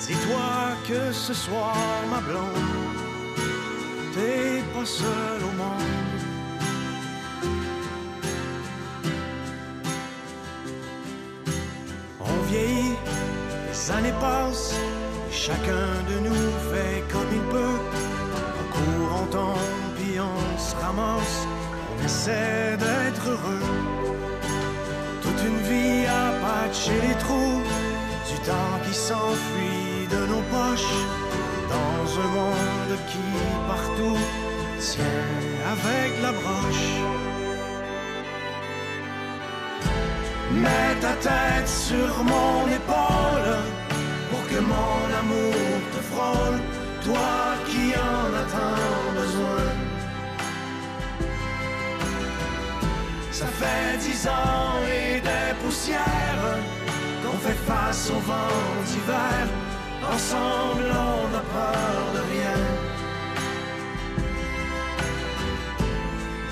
[0.00, 0.50] Dis-toi
[0.88, 1.76] que ce soir,
[2.10, 2.98] ma blonde,
[4.14, 6.20] t'es pas seul au monde.
[12.20, 12.96] On vieillit,
[13.68, 14.74] les années passent,
[15.28, 17.78] et chacun de nous fait comme il peut.
[18.58, 21.46] On court, on tombe, on se ramasse,
[22.04, 23.66] essaie d'être heureux.
[25.22, 27.62] Toute une vie à patcher les trous,
[28.30, 30.98] du temps qui s'enfuit de nos poches,
[31.68, 33.26] dans un monde qui
[33.68, 34.18] partout
[34.78, 35.30] tient
[35.74, 36.90] avec la broche.
[40.52, 43.52] Mets ta tête sur mon épaule
[44.30, 45.54] pour que mon amour
[45.92, 46.58] te frôle,
[47.04, 49.79] toi qui en as tant besoin.
[53.40, 56.58] Ça fait dix ans et des poussières
[57.22, 59.48] qu'on fait face au vent d'hiver.
[60.12, 62.60] Ensemble, on n'a peur de rien.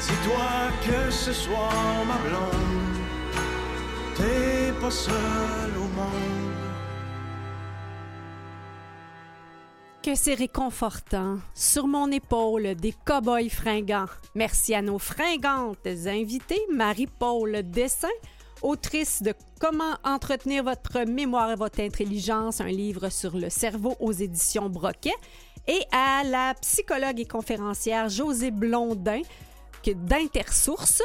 [0.00, 0.50] Dis-toi
[0.86, 2.98] que ce soit ma blonde,
[4.16, 6.37] t'es pas seul au monde.
[10.14, 11.38] C'est réconfortant.
[11.54, 14.06] Sur mon épaule, des cow-boys fringants.
[14.34, 18.08] Merci à nos fringantes invités, Marie-Paul Dessin,
[18.62, 24.12] autrice de Comment entretenir votre mémoire et votre intelligence, un livre sur le cerveau aux
[24.12, 25.14] éditions Broquet,
[25.66, 29.20] et à la psychologue et conférencière Josée Blondin
[29.84, 31.02] que- d'Intersource.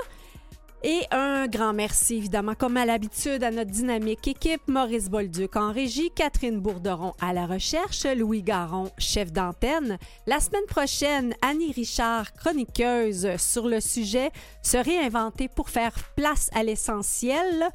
[0.86, 5.72] Et un grand merci, évidemment, comme à l'habitude, à notre dynamique équipe, Maurice Bolduc en
[5.72, 9.98] régie, Catherine Bourderon à la recherche, Louis Garon, chef d'antenne.
[10.28, 14.32] La semaine prochaine, Annie Richard, chroniqueuse sur le sujet,
[14.62, 17.70] se réinventer pour faire place à l'essentiel.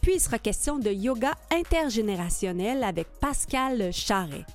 [0.00, 4.46] Puis il sera question de yoga intergénérationnel avec Pascal Charret.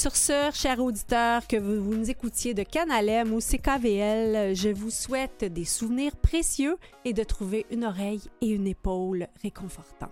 [0.00, 4.88] Sur ce, chers auditeurs, que vous, vous nous écoutiez de Canalem ou CKVL, je vous
[4.88, 10.08] souhaite des souvenirs précieux et de trouver une oreille et une épaule réconfortantes.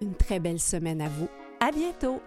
[0.00, 1.28] Une très belle semaine à vous.
[1.60, 2.22] À bientôt!